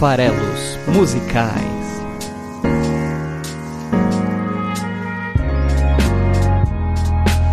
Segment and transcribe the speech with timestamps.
[0.00, 2.00] Farelos Musicais.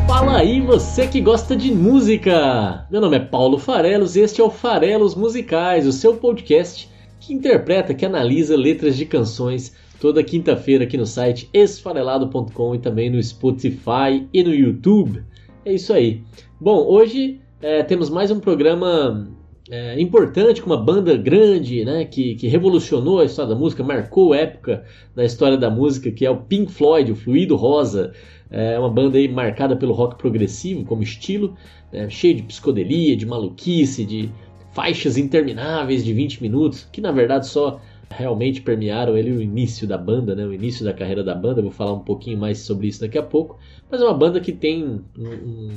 [0.08, 2.88] Fala aí, você que gosta de música!
[2.89, 6.89] Meu nome é Paulo Farelos e este é o Farelos Musicais, o seu podcast
[7.20, 13.10] que interpreta, que analisa letras de canções toda quinta-feira aqui no site esfarelado.com e também
[13.10, 15.21] no Spotify e no YouTube.
[15.66, 16.23] É isso aí.
[16.61, 19.35] Bom, hoje é, temos mais um programa
[19.70, 24.34] é, importante com uma banda grande, né, que, que revolucionou a história da música, marcou
[24.34, 24.85] época
[25.16, 28.13] na história da música, que é o Pink Floyd, o Fluido Rosa.
[28.49, 31.55] É uma banda aí marcada pelo rock progressivo como estilo,
[31.91, 34.30] né, cheio de psicodelia, de maluquice, de
[34.72, 39.97] faixas intermináveis de 20 minutos, que na verdade só realmente permearam ele o início da
[39.97, 41.61] banda, né, o início da carreira da banda.
[41.61, 43.59] vou falar um pouquinho mais sobre isso daqui a pouco.
[43.91, 45.70] Mas é uma banda que tem um, um,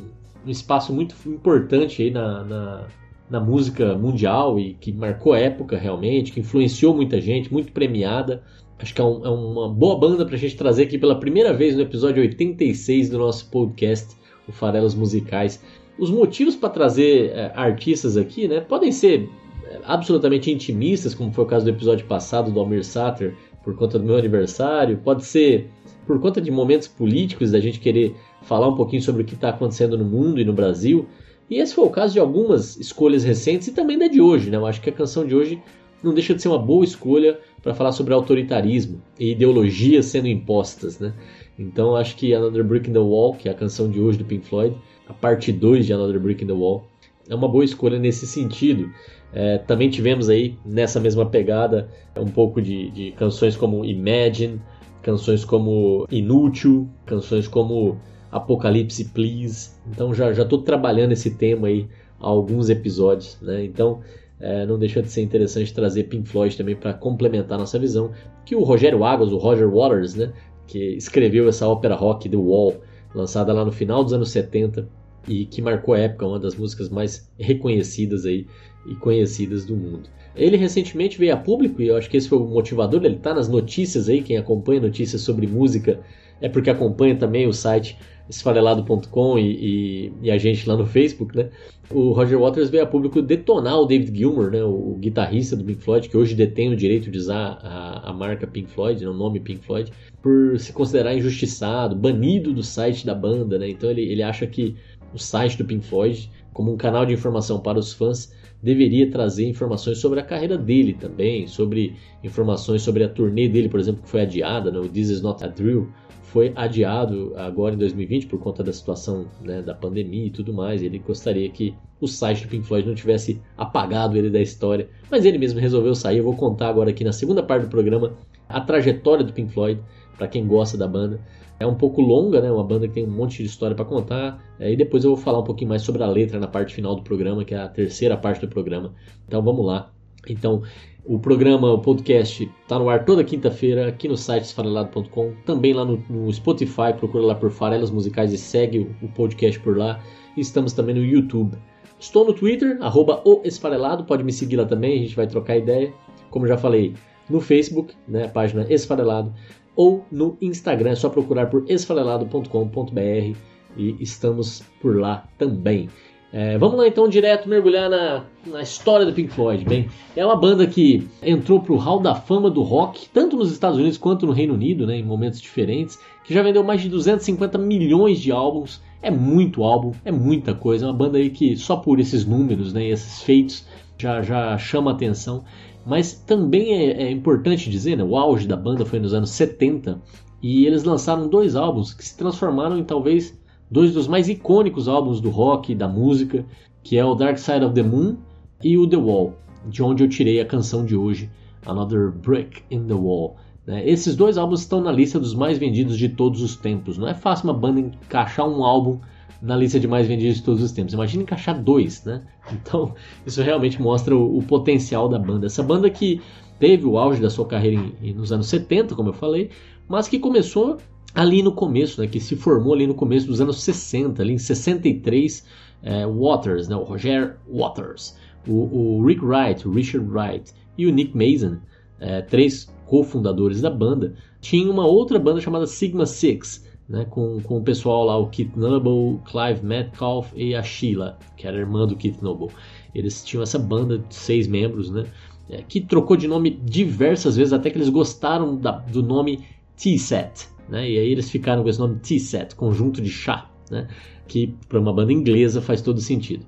[0.46, 2.86] um espaço muito importante aí na, na,
[3.30, 8.42] na, música mundial e que marcou época realmente, que influenciou muita gente, muito premiada.
[8.78, 11.52] Acho que é, um, é uma boa banda para a gente trazer aqui pela primeira
[11.52, 14.16] vez no episódio 86 do nosso podcast,
[14.48, 15.62] o Farelos Musicais.
[15.98, 19.28] Os motivos para trazer é, artistas aqui, né, podem ser
[19.66, 23.98] é, absolutamente intimistas, como foi o caso do episódio passado do Almir Sater, por conta
[23.98, 25.68] do meu aniversário, pode ser
[26.06, 29.50] por conta de momentos políticos, da gente querer falar um pouquinho sobre o que está
[29.50, 31.06] acontecendo no mundo e no Brasil.
[31.50, 34.56] E esse foi o caso de algumas escolhas recentes e também da de hoje, né?
[34.56, 35.60] Eu acho que a canção de hoje
[36.02, 41.00] não deixa de ser uma boa escolha para falar sobre autoritarismo e ideologias sendo impostas,
[41.00, 41.12] né?
[41.58, 44.24] Então acho que Another Brick in the Wall, que é a canção de hoje do
[44.24, 44.76] Pink Floyd,
[45.08, 46.86] a parte 2 de Another Brick in the Wall,
[47.28, 48.88] é uma boa escolha nesse sentido.
[49.32, 54.60] É, também tivemos aí nessa mesma pegada um pouco de, de canções como Imagine,
[55.02, 57.98] canções como Inútil, canções como
[58.30, 59.70] Apocalipse Please.
[59.90, 61.86] Então já já estou trabalhando esse tema aí
[62.18, 63.64] há alguns episódios, né?
[63.64, 64.00] Então
[64.40, 68.10] é, não deixa de ser interessante trazer Pink Floyd também para complementar nossa visão.
[68.44, 70.32] Que o Rogério Águas, o Roger Waters, né,
[70.66, 72.76] que escreveu essa ópera rock The Wall,
[73.14, 74.88] lançada lá no final dos anos 70
[75.28, 78.46] e que marcou a época, uma das músicas mais reconhecidas aí
[78.86, 80.08] e conhecidas do mundo.
[80.34, 83.34] Ele recentemente veio a público e eu acho que esse foi o motivador, ele está
[83.34, 86.00] nas notícias aí, quem acompanha notícias sobre música
[86.40, 87.98] é porque acompanha também o site
[88.30, 91.50] esfarelado.com e, e, e, a gente lá no Facebook, né?
[91.90, 94.62] O Roger Waters veio a público detonar o David Gilmour, né?
[94.62, 98.12] O, o guitarrista do Pink Floyd, que hoje detém o direito de usar a, a
[98.12, 99.10] marca Pink Floyd, né?
[99.10, 99.92] o nome Pink Floyd,
[100.22, 103.68] por se considerar injustiçado, banido do site da banda, né?
[103.68, 104.76] Então ele, ele acha que
[105.12, 109.48] o site do Pink Floyd, como um canal de informação para os fãs, deveria trazer
[109.48, 114.08] informações sobre a carreira dele também, sobre informações sobre a turnê dele, por exemplo, que
[114.08, 114.78] foi adiada, né?
[114.78, 115.88] o This Is Not a Drill,
[116.30, 120.80] foi adiado agora em 2020 por conta da situação né, da pandemia e tudo mais.
[120.80, 125.24] Ele gostaria que o site do Pink Floyd não tivesse apagado ele da história, mas
[125.24, 126.18] ele mesmo resolveu sair.
[126.18, 128.16] Eu vou contar agora aqui na segunda parte do programa
[128.48, 129.80] a trajetória do Pink Floyd
[130.16, 131.20] para quem gosta da banda.
[131.58, 132.50] É um pouco longa, né?
[132.50, 134.40] Uma banda que tem um monte de história para contar.
[134.58, 136.94] É, e depois eu vou falar um pouquinho mais sobre a letra na parte final
[136.94, 138.94] do programa, que é a terceira parte do programa.
[139.26, 139.90] Então vamos lá.
[140.28, 140.62] Então,
[141.04, 145.84] o programa, o podcast, está no ar toda quinta-feira aqui no site esfarelado.com, também lá
[145.84, 150.00] no, no, Spotify, procura lá por Farelas Musicais e segue o, o, podcast por lá.
[150.36, 151.56] E estamos também no YouTube.
[151.98, 155.56] Estou no Twitter, arroba o Esfarelado, pode me seguir lá também, a gente vai trocar
[155.56, 155.92] ideia.
[156.30, 156.94] Como já falei,
[157.28, 159.32] no Facebook, né, página Esfarelado,
[159.76, 163.36] ou no Instagram, é só procurar por esfarelado.com.br
[163.76, 165.88] e estamos por lá também.
[166.32, 169.64] É, vamos lá então direto mergulhar na, na história do Pink Floyd.
[169.64, 173.50] Bem, é uma banda que entrou para o hall da fama do rock, tanto nos
[173.50, 176.88] Estados Unidos quanto no Reino Unido, né, em momentos diferentes, que já vendeu mais de
[176.88, 178.80] 250 milhões de álbuns.
[179.02, 180.84] É muito álbum, é muita coisa.
[180.84, 183.66] É uma banda aí que só por esses números, né, esses feitos
[183.98, 185.42] já, já chama atenção.
[185.84, 190.00] Mas também é, é importante dizer, né, o auge da banda foi nos anos 70
[190.42, 193.39] e eles lançaram dois álbuns que se transformaram em talvez
[193.70, 196.44] dois dos mais icônicos álbuns do rock e da música,
[196.82, 198.16] que é o Dark Side of the Moon
[198.62, 199.34] e o The Wall,
[199.66, 201.30] de onde eu tirei a canção de hoje,
[201.64, 203.36] Another Brick in the Wall.
[203.66, 203.88] Né?
[203.88, 206.98] Esses dois álbuns estão na lista dos mais vendidos de todos os tempos.
[206.98, 208.98] Não é fácil uma banda encaixar um álbum
[209.40, 210.92] na lista de mais vendidos de todos os tempos.
[210.92, 212.22] Imagina encaixar dois, né?
[212.52, 212.94] Então,
[213.24, 215.46] isso realmente mostra o, o potencial da banda.
[215.46, 216.20] Essa banda que
[216.58, 219.50] teve o auge da sua carreira em, nos anos 70, como eu falei,
[219.88, 220.78] mas que começou
[221.14, 224.38] ali no começo, né, que se formou ali no começo dos anos 60, ali em
[224.38, 225.46] 63,
[225.82, 228.16] é, Waters, né, o Roger Waters,
[228.46, 231.58] o, o, Rick Wright, o Richard Wright e o Nick Mason,
[231.98, 237.58] é, três cofundadores da banda, tinha uma outra banda chamada Sigma Six, né, com, com
[237.58, 241.94] o pessoal lá, o Keith Noble, Clive Metcalf e a Sheila, que era irmã do
[241.94, 242.48] Keith Noble.
[242.92, 245.04] Eles tinham essa banda de seis membros, né?
[245.50, 249.44] é, que trocou de nome diversas vezes, até que eles gostaram da, do nome
[249.76, 250.48] T-Set.
[250.70, 250.88] Né?
[250.90, 253.88] E aí eles ficaram com esse nome T-Set, conjunto de chá, né?
[254.28, 256.46] que para uma banda inglesa faz todo sentido.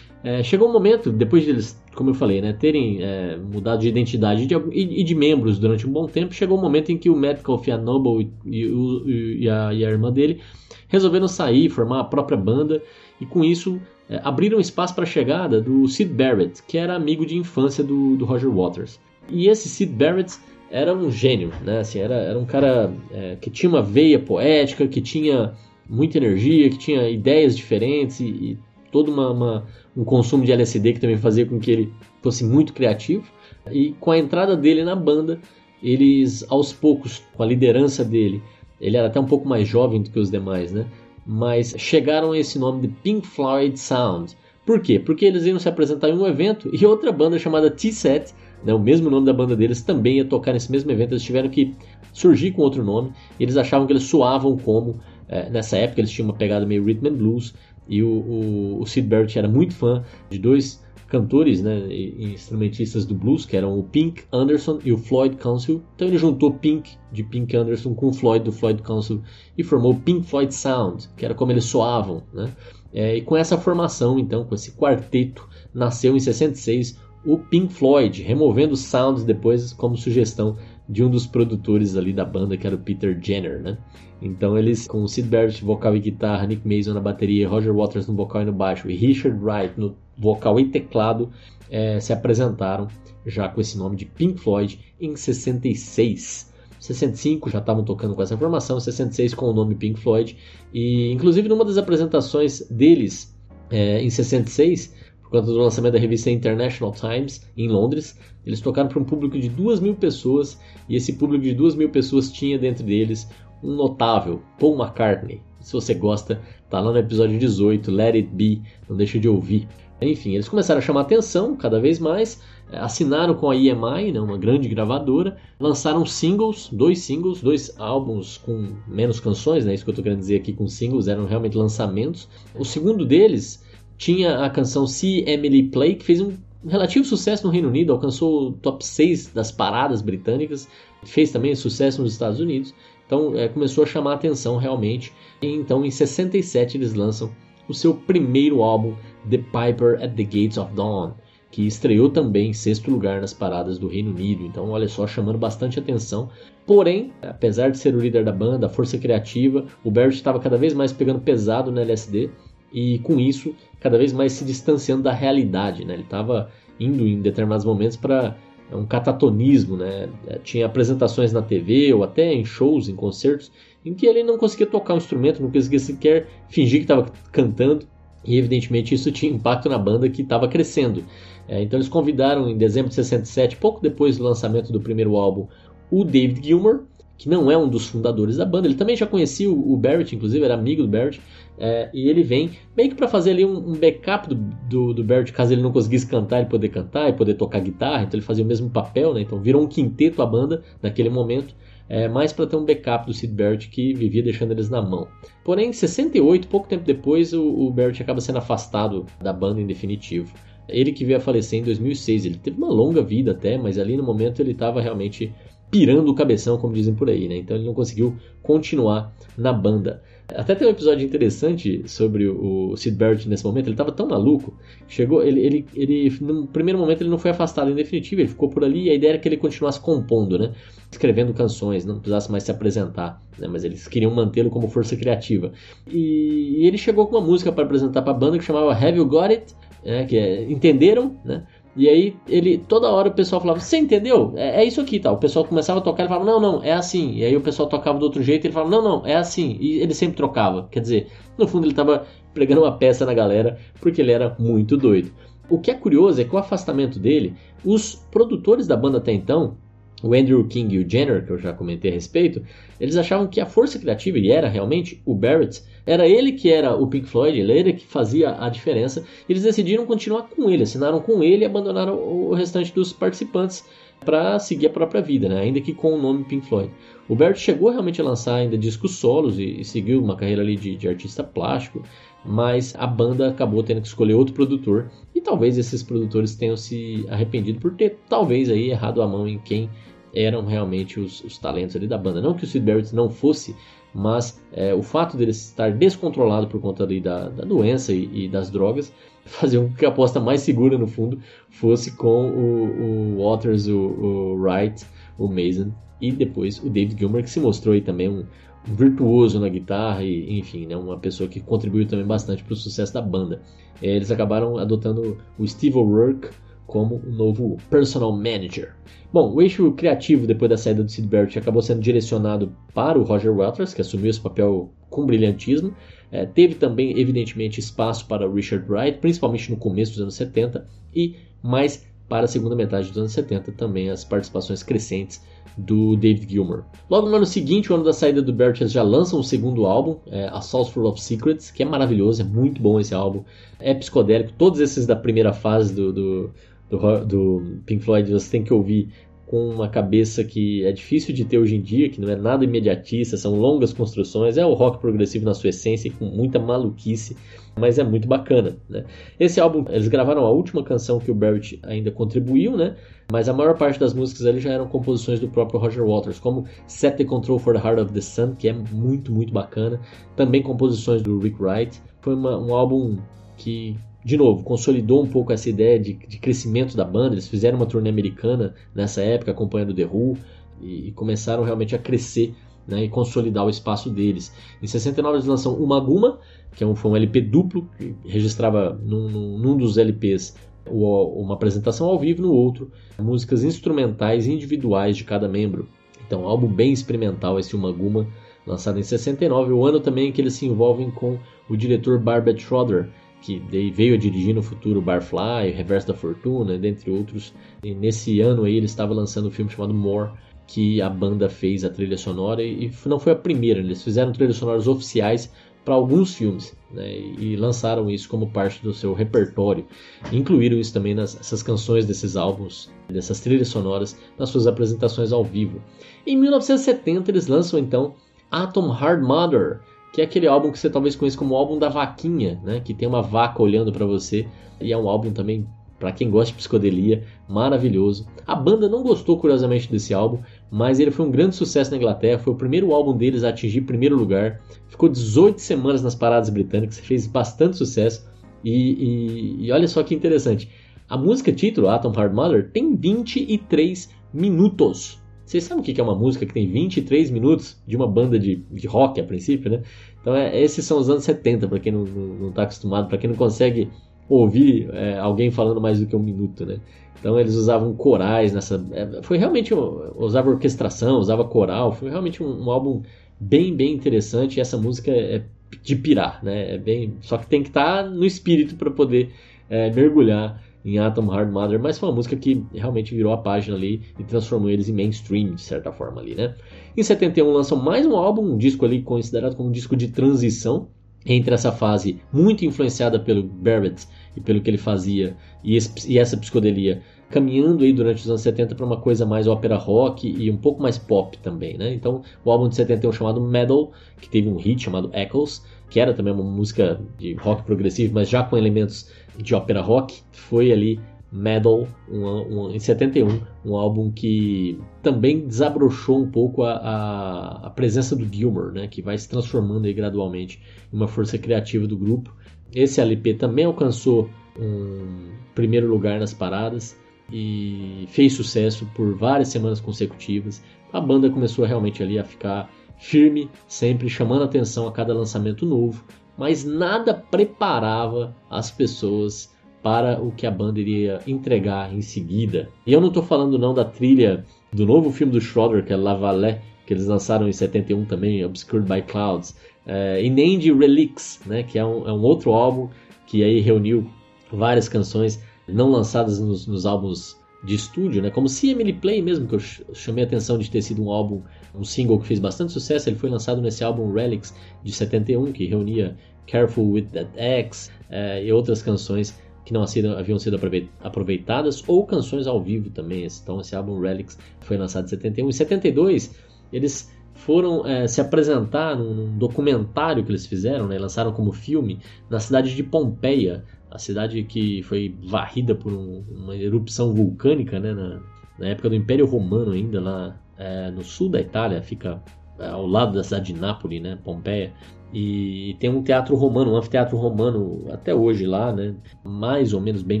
[0.24, 3.88] É, chegou um momento, depois de eles, como eu falei, né, terem é, mudado de
[3.88, 7.14] identidade de, e, de membros durante um bom tempo, chegou um momento em que o
[7.14, 10.40] Metcalf e a Noble e, e, e, a, e a irmã dele
[10.88, 12.82] resolveram sair, formar a própria banda,
[13.20, 13.80] e com isso
[14.10, 18.16] é, abriram espaço para a chegada do Sid Barrett, que era amigo de infância do,
[18.16, 18.98] do Roger Waters.
[19.28, 20.36] E esse Sid Barrett
[20.70, 21.80] era um gênio, né?
[21.80, 25.54] Assim, era, era um cara é, que tinha uma veia poética, que tinha
[25.88, 28.58] muita energia, que tinha ideias diferentes e, e
[28.90, 29.66] todo uma, uma,
[29.96, 31.92] um consumo de LSD que também fazia com que ele
[32.22, 33.24] fosse muito criativo.
[33.70, 35.40] E com a entrada dele na banda,
[35.82, 38.42] eles aos poucos, com a liderança dele,
[38.80, 40.86] ele era até um pouco mais jovem do que os demais, né?
[41.26, 44.36] Mas chegaram a esse nome de Pink Floyd Sound.
[44.64, 44.98] Por quê?
[44.98, 48.34] Porque eles iam se apresentar em um evento e outra banda chamada T-Set,
[48.66, 51.12] né, o mesmo nome da banda deles, também ia tocar nesse mesmo evento.
[51.12, 51.74] Eles tiveram que
[52.12, 53.12] surgir com outro nome.
[53.38, 55.00] Eles achavam que eles soavam como.
[55.28, 57.54] É, nessa época eles tinham uma pegada meio rhythm and blues
[57.88, 63.06] e o, o, o Sid Barrett era muito fã de dois cantores, né, e instrumentistas
[63.06, 65.82] do blues, que eram o Pink Anderson e o Floyd Council.
[65.94, 69.22] Então ele juntou Pink de Pink Anderson com o Floyd do Floyd Council
[69.56, 72.52] e formou o Pink Floyd Sound, que era como eles soavam, né?
[72.92, 78.22] É, e com essa formação, então, com esse quarteto, nasceu em 66 o Pink Floyd,
[78.22, 80.56] removendo sounds depois como sugestão
[80.88, 83.76] de um dos produtores ali da banda, que era o Peter Jenner, né?
[84.22, 88.06] Então eles, com o Sid Barrett vocal e guitarra, Nick Mason na bateria, Roger Waters
[88.06, 91.30] no vocal e no baixo, e Richard Wright no vocal e teclado,
[91.68, 92.86] é, se apresentaram
[93.26, 96.54] já com esse nome de Pink Floyd em 66.
[96.78, 100.36] 65 já estavam tocando com essa formação, 66 com o nome Pink Floyd,
[100.72, 103.36] e inclusive numa das apresentações deles
[103.70, 104.94] é, em 66,
[105.26, 109.38] por conta do lançamento da revista International Times em Londres, eles tocaram para um público
[109.38, 110.58] de 2 mil pessoas,
[110.88, 113.28] e esse público de 2 mil pessoas tinha dentro deles
[113.62, 115.42] um notável, Paul McCartney.
[115.60, 116.40] Se você gosta,
[116.70, 119.66] tá lá no episódio 18, Let It Be, não deixa de ouvir.
[120.00, 122.40] Enfim, eles começaram a chamar atenção cada vez mais,
[122.70, 128.36] eh, assinaram com a EMI, né, uma grande gravadora, lançaram singles, dois singles, dois álbuns
[128.36, 131.56] com menos canções, né, isso que eu estou querendo dizer aqui com singles, eram realmente
[131.56, 132.28] lançamentos.
[132.54, 133.64] O segundo deles
[133.96, 136.34] tinha a canção See Emily Play, que fez um
[136.66, 140.68] relativo sucesso no Reino Unido, alcançou o top 6 das paradas britânicas,
[141.04, 142.74] fez também sucesso nos Estados Unidos.
[143.06, 145.12] Então é, começou a chamar a atenção realmente.
[145.40, 147.30] E, então em 67 eles lançam
[147.68, 148.94] o seu primeiro álbum,
[149.28, 151.12] The Piper at the Gates of Dawn,
[151.50, 154.44] que estreou também em sexto lugar nas paradas do Reino Unido.
[154.44, 156.28] Então olha só, chamando bastante atenção.
[156.66, 160.58] Porém, apesar de ser o líder da banda, a força criativa, o Barrett estava cada
[160.58, 162.30] vez mais pegando pesado no LSD
[162.72, 165.84] e com isso cada vez mais se distanciando da realidade.
[165.84, 165.94] Né?
[165.94, 168.36] Ele estava indo em determinados momentos para
[168.70, 170.08] é um catatonismo, né?
[170.26, 173.52] É, tinha apresentações na TV ou até em shows, em concertos,
[173.84, 177.86] em que ele não conseguia tocar um instrumento, não conseguia sequer fingir que estava cantando,
[178.24, 181.04] e evidentemente isso tinha impacto na banda que estava crescendo.
[181.46, 185.46] É, então eles convidaram em dezembro de 67, pouco depois do lançamento do primeiro álbum,
[185.88, 186.86] o David Gilmour,
[187.16, 188.66] que não é um dos fundadores da banda.
[188.66, 191.20] Ele também já conhecia o Barrett, inclusive, era amigo do Barrett.
[191.58, 195.04] É, e ele vem meio que para fazer ali um, um backup do, do, do,
[195.04, 198.02] Barrett, caso ele não conseguisse cantar, ele poder cantar e poder tocar guitarra.
[198.02, 199.22] Então ele fazia o mesmo papel, né?
[199.22, 201.54] Então virou um quinteto a banda naquele momento.
[201.88, 205.06] É, mais para ter um backup do Sid Barrett que vivia deixando eles na mão.
[205.44, 209.66] Porém, em 68, pouco tempo depois, o, o Barrett acaba sendo afastado da banda em
[209.66, 210.34] definitivo.
[210.68, 212.26] Ele que veio a falecer em 2006.
[212.26, 215.32] Ele teve uma longa vida até, mas ali no momento ele estava realmente
[215.70, 217.36] pirando o cabeção, como dizem por aí, né?
[217.36, 220.02] Então ele não conseguiu continuar na banda.
[220.34, 223.66] Até tem um episódio interessante sobre o Sid Barrett nesse momento.
[223.66, 227.70] Ele estava tão maluco, chegou, ele, ele, ele, no primeiro momento ele não foi afastado
[227.70, 230.52] em definitivo, ele ficou por ali e a ideia era que ele continuasse compondo, né?
[230.90, 233.46] Escrevendo canções, não precisasse mais se apresentar, né?
[233.46, 235.52] Mas eles queriam mantê-lo como força criativa.
[235.86, 238.98] E, e ele chegou com uma música para apresentar para a banda que chamava Have
[238.98, 239.54] You Got It?
[239.84, 241.46] É, que é, entenderam, né?
[241.76, 244.32] E aí ele toda hora o pessoal falava, você entendeu?
[244.34, 245.12] É, é isso aqui, tá?
[245.12, 247.14] O pessoal começava a tocar, ele falava, não, não, é assim.
[247.16, 249.58] E aí o pessoal tocava do outro jeito, ele falava, não, não, é assim.
[249.60, 250.68] E ele sempre trocava.
[250.70, 254.76] Quer dizer, no fundo ele estava pregando uma peça na galera porque ele era muito
[254.76, 255.12] doido.
[255.48, 259.56] O que é curioso é que o afastamento dele, os produtores da banda até então,
[260.02, 262.42] o Andrew King e o Jenner, que eu já comentei a respeito,
[262.80, 266.74] eles achavam que a força criativa, e era realmente o Barrett, era ele que era
[266.74, 269.04] o Pink Floyd, ele era que fazia a diferença.
[269.28, 273.64] Eles decidiram continuar com ele, assinaram com ele e abandonaram o restante dos participantes
[274.04, 275.40] para seguir a própria vida, né?
[275.40, 276.70] ainda que com o nome Pink Floyd.
[277.08, 280.56] O Barrett chegou realmente a lançar ainda discos solos e, e seguiu uma carreira ali
[280.56, 281.82] de, de artista plástico,
[282.24, 287.06] mas a banda acabou tendo que escolher outro produtor e talvez esses produtores tenham se
[287.08, 289.70] arrependido por ter talvez aí errado a mão em quem
[290.14, 292.20] eram realmente os, os talentos ali da banda.
[292.20, 293.54] Não que o Sid Barrett não fosse,
[293.96, 298.50] mas é, o fato dele estar descontrolado por conta da, da doença e, e, das
[298.50, 298.92] drogas
[299.24, 303.78] fazia com que a aposta mais segura no fundo fosse com o, o Waters, o,
[303.78, 304.84] o Wright,
[305.18, 308.26] o Mason e depois o David Gilmour que se mostrou aí também um,
[308.66, 312.92] virtuoso na guitarra e, enfim, né, uma pessoa que contribuiu também bastante para o sucesso
[312.92, 313.40] da banda.
[313.80, 316.28] É, eles acabaram adotando o Steve O'Rourke
[316.66, 318.74] como o novo personal manager.
[319.12, 323.02] Bom, o eixo criativo depois da saída do Sid Barrett acabou sendo direcionado para o
[323.02, 325.74] Roger Waters, que assumiu esse papel com brilhantismo.
[326.10, 331.16] É, teve também, evidentemente, espaço para Richard Wright, principalmente no começo dos anos 70, e
[331.42, 335.20] mais para a segunda metade dos anos 70 também as participações crescentes
[335.56, 336.64] do David Gilmour.
[336.88, 339.98] Logo no ano seguinte, o ano da saída do Bert, já lançam o segundo álbum,
[340.06, 343.24] é, A Sauce Full of Secrets, que é maravilhoso, é muito bom esse álbum.
[343.58, 346.30] É psicodélico, todos esses da primeira fase do, do,
[346.68, 348.88] do, do Pink Floyd você tem que ouvir
[349.26, 352.44] com uma cabeça que é difícil de ter hoje em dia, que não é nada
[352.44, 357.16] imediatista, são longas construções, é o rock progressivo na sua essência, com muita maluquice,
[357.58, 358.56] mas é muito bacana.
[358.68, 358.84] Né?
[359.18, 362.76] Esse álbum, eles gravaram a última canção que o Barrett ainda contribuiu, né?
[363.10, 366.44] mas a maior parte das músicas ali já eram composições do próprio Roger Waters, como
[366.68, 369.80] Set the Control for the Heart of the Sun, que é muito, muito bacana,
[370.14, 371.82] também composições do Rick Wright.
[372.00, 372.98] Foi uma, um álbum
[373.36, 377.16] que de novo, consolidou um pouco essa ideia de, de, crescimento da banda.
[377.16, 380.16] Eles fizeram uma turnê americana nessa época, acompanhando The Who,
[380.60, 382.32] e, e começaram realmente a crescer
[382.68, 384.32] né, e consolidar o espaço deles.
[384.62, 386.20] Em 69 eles lançam Uma Guma,
[386.54, 390.36] que é um, foi um LP duplo, que registrava num, num, num dos LPs
[390.70, 392.70] uma apresentação ao vivo, no outro,
[393.00, 395.68] músicas instrumentais individuais de cada membro.
[396.06, 398.06] Então, um álbum bem experimental esse Uma Guma,
[398.46, 402.40] lançado em 69, o ano também em que eles se envolvem com o diretor Barbet
[402.40, 402.88] Schroeder,
[403.22, 407.34] que veio a dirigir no futuro Barfly, Reverso da Fortuna, dentre outros.
[407.62, 410.10] E nesse ano aí ele estava lançando um filme chamado More,
[410.46, 414.36] que a banda fez a trilha sonora e não foi a primeira, eles fizeram trilhas
[414.36, 415.32] sonoras oficiais
[415.64, 419.66] para alguns filmes né, e lançaram isso como parte do seu repertório.
[420.12, 425.60] Incluíram isso também nessas canções desses álbuns, dessas trilhas sonoras, nas suas apresentações ao vivo.
[426.06, 427.96] Em 1970 eles lançam então
[428.30, 429.60] Atom Hard Mother,
[429.96, 432.60] que é aquele álbum que você talvez conheça como o álbum da vaquinha, né?
[432.60, 434.28] Que tem uma vaca olhando para você
[434.60, 435.46] e é um álbum também
[435.78, 438.06] para quem gosta de psicodelia, maravilhoso.
[438.26, 440.18] A banda não gostou curiosamente desse álbum,
[440.50, 443.62] mas ele foi um grande sucesso na Inglaterra, foi o primeiro álbum deles a atingir
[443.62, 444.42] primeiro lugar.
[444.68, 448.06] Ficou 18 semanas nas paradas britânicas, fez bastante sucesso.
[448.44, 450.50] E, e, e olha só que interessante,
[450.90, 455.00] a música título, Atom Hard Mother, tem 23 minutos.
[455.26, 458.36] Vocês sabem o que é uma música que tem 23 minutos de uma banda de,
[458.36, 459.62] de rock a princípio, né?
[460.00, 463.16] Então é, esses são os anos 70, para quem não está acostumado, para quem não
[463.16, 463.68] consegue
[464.08, 466.60] ouvir é, alguém falando mais do que um minuto, né?
[466.98, 468.64] Então eles usavam corais nessa.
[468.72, 469.52] É, foi realmente.
[469.96, 472.82] Usava orquestração, usava coral, foi realmente um, um álbum
[473.18, 474.36] bem, bem interessante.
[474.36, 475.24] E essa música é
[475.60, 476.54] de pirar, né?
[476.54, 479.10] É bem, só que tem que estar tá no espírito para poder
[479.50, 483.56] é, mergulhar em Atom Hard Mother, mas foi uma música que realmente virou a página
[483.56, 486.34] ali e transformou eles em mainstream, de certa forma ali, né?
[486.76, 490.68] Em 71 lançam mais um álbum, um disco ali considerado como um disco de transição
[491.06, 496.00] entre essa fase muito influenciada pelo Barrett e pelo que ele fazia e, esse, e
[496.00, 500.28] essa psicodelia caminhando aí durante os anos 70 para uma coisa mais ópera rock e
[500.28, 501.72] um pouco mais pop também, né?
[501.72, 503.70] Então, o álbum de 71 chamado Metal,
[504.00, 508.08] que teve um hit chamado Echoes, que era também uma música de rock progressivo, mas
[508.08, 510.80] já com elementos de ópera rock, foi ali
[511.10, 517.50] Metal, um, um, em 71, um álbum que também desabrochou um pouco a, a, a,
[517.50, 520.42] presença do Gilmour, né, que vai se transformando gradualmente
[520.72, 522.14] em uma força criativa do grupo.
[522.54, 526.76] Esse LP também alcançou um primeiro lugar nas paradas
[527.10, 530.42] e fez sucesso por várias semanas consecutivas.
[530.72, 535.84] A banda começou realmente ali a ficar firme, sempre chamando atenção a cada lançamento novo,
[536.16, 542.48] mas nada preparava as pessoas para o que a banda iria entregar em seguida.
[542.64, 545.76] E eu não estou falando não da trilha do novo filme do Schroeder, que é
[545.76, 550.52] La Valée, que eles lançaram em 71 também, Obscured by Clouds, é, e nem de
[550.52, 552.68] Relics, né, que é um, é um, outro álbum
[553.06, 553.88] que aí reuniu
[554.32, 557.16] várias canções não lançadas nos, nos álbuns
[557.46, 558.10] de estúdio, né?
[558.10, 559.40] Como se Emily Play mesmo, que eu
[559.72, 561.22] chamei a atenção de ter sido um álbum,
[561.54, 562.88] um single que fez bastante sucesso.
[562.88, 564.34] Ele foi lançado nesse álbum Relics
[564.64, 569.62] de 71, que reunia Careful with That X é, e outras canções que não
[569.96, 570.40] haviam sido
[570.82, 573.06] aproveitadas ou canções ao vivo também.
[573.06, 575.28] Então esse álbum Relics foi lançado em 71.
[575.28, 576.16] Em 72
[576.52, 581.78] eles foram é, se apresentar num documentário que eles fizeram, né, lançaram como filme,
[582.10, 587.72] na cidade de Pompeia, a cidade que foi varrida por um, uma erupção vulcânica né,
[587.72, 588.00] na,
[588.38, 592.02] na, época do Império Romano ainda, lá é, no sul da Itália, fica
[592.38, 594.52] é, ao lado da cidade de Nápoles, né, Pompeia.
[594.92, 598.74] E tem um teatro romano, um anfiteatro romano até hoje lá, né?
[599.04, 600.00] Mais ou menos bem